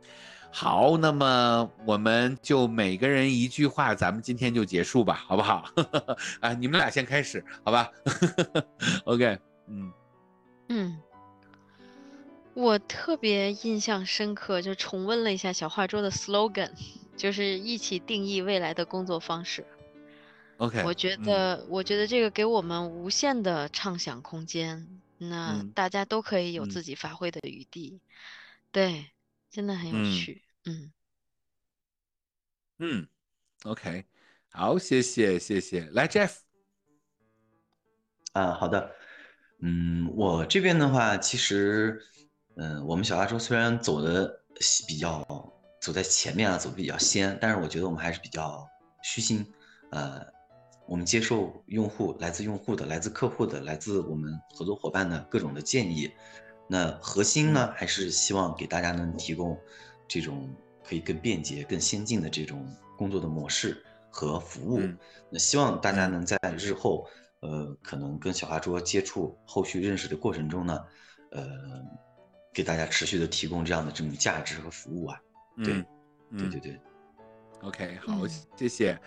[0.50, 5.64] 好，那么我们就每个人一句话，咱们今天就结束吧，好不好？
[6.40, 7.90] 啊，你们俩先开始，好吧？
[9.04, 9.38] OK，
[9.68, 9.92] 嗯。
[10.68, 11.02] 嗯，
[12.54, 16.70] 我特别印象深刻，就重温了一下小画桌的 slogan，
[17.16, 19.66] 就是一起定义未来的工作方式。
[20.58, 28.00] OK，我觉得，我觉得这个给我们无限的畅想空间，那大家都可以有自己发挥的余地，
[28.72, 29.06] 对，
[29.50, 30.92] 真的很有趣，嗯，
[32.78, 33.08] 嗯
[33.62, 34.04] ，OK，
[34.50, 36.38] 好，谢谢，谢谢，来 Jeff，
[38.32, 38.94] 啊，好的，
[39.60, 42.00] 嗯，我这边的话，其实，
[42.56, 44.40] 嗯，我们小阿周虽然走的
[44.86, 45.24] 比较
[45.80, 48.68] 走在前面啊，走的比较先，但是我觉得我们还是比较
[49.02, 49.46] 虚心，
[49.90, 50.26] 呃。
[50.90, 56.10] 我们接受用户来自用户的、来自客户的、来自我们合作伙伴的各种的建议。
[56.66, 59.54] 那核心呢，还是希望给大家能提供
[60.08, 60.48] 这种
[60.82, 62.66] 可以更便捷、更先进的这种
[62.96, 64.80] 工作的模式和服务。
[65.28, 67.06] 那希望大家能在日后，
[67.40, 70.84] 呃，可能跟小花桌接触、后续认识的过程中呢，
[71.30, 71.42] 呃，
[72.52, 75.20] 给大家持续的提供这样的这种价值和服务啊。
[75.56, 75.84] 对，
[76.36, 76.80] 对对对。
[77.62, 78.98] OK，好，谢谢。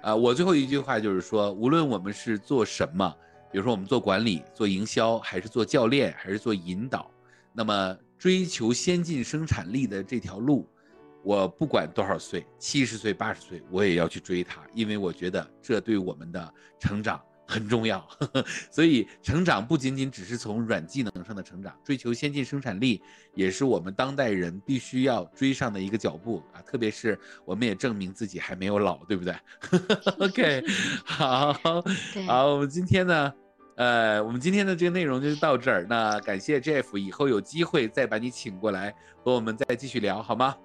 [0.00, 3.12] 啊，我最后一句话就是说，无论我们是做什么，
[3.50, 7.10] 比如说我们做管理、做营销，还是做教练，还是做引导，
[7.52, 10.68] 那么追求先进生产力的这条路，
[11.22, 17.20] 我不管多少岁，七十岁、八十岁，我也要去追它，因为我觉得这对我们的成长。
[17.52, 18.02] 很重要，
[18.72, 23.02] 所以成长不仅仅只是从软技能上的成长，追求先进生产力
[23.34, 26.62] 也是我们当代人必须要追上的一个脚步啊！
[26.62, 29.34] 特别是我们也证明自己还没有老，对不对
[30.18, 30.64] ？OK，
[31.04, 31.52] 好，
[32.26, 33.32] 好，我们今天呢，
[33.76, 35.86] 呃，我们今天的这个内容就到这儿。
[35.86, 40.56] 那感谢 Jeff，以后有机会再把你请过来和我们再继续聊，好吗？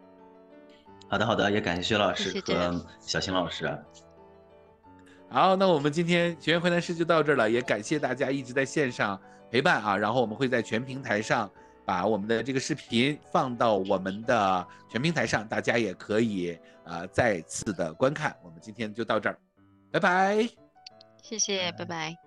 [1.10, 3.78] 好的，好的，也感谢薛老师和小新老师。
[5.30, 9.20] 好，那我们今天学员会谈室就到这儿了，也感谢大家一直在线上
[9.52, 9.98] 陪伴啊。
[9.98, 11.52] 然后我们会在全平台上
[11.86, 18.36] 把我们的这个视频放到我们的全平台上，大家也可以呃再次的观看。
[18.41, 19.38] 我们今天就到这儿，
[19.91, 20.49] 拜拜，
[21.22, 22.27] 谢谢，拜拜。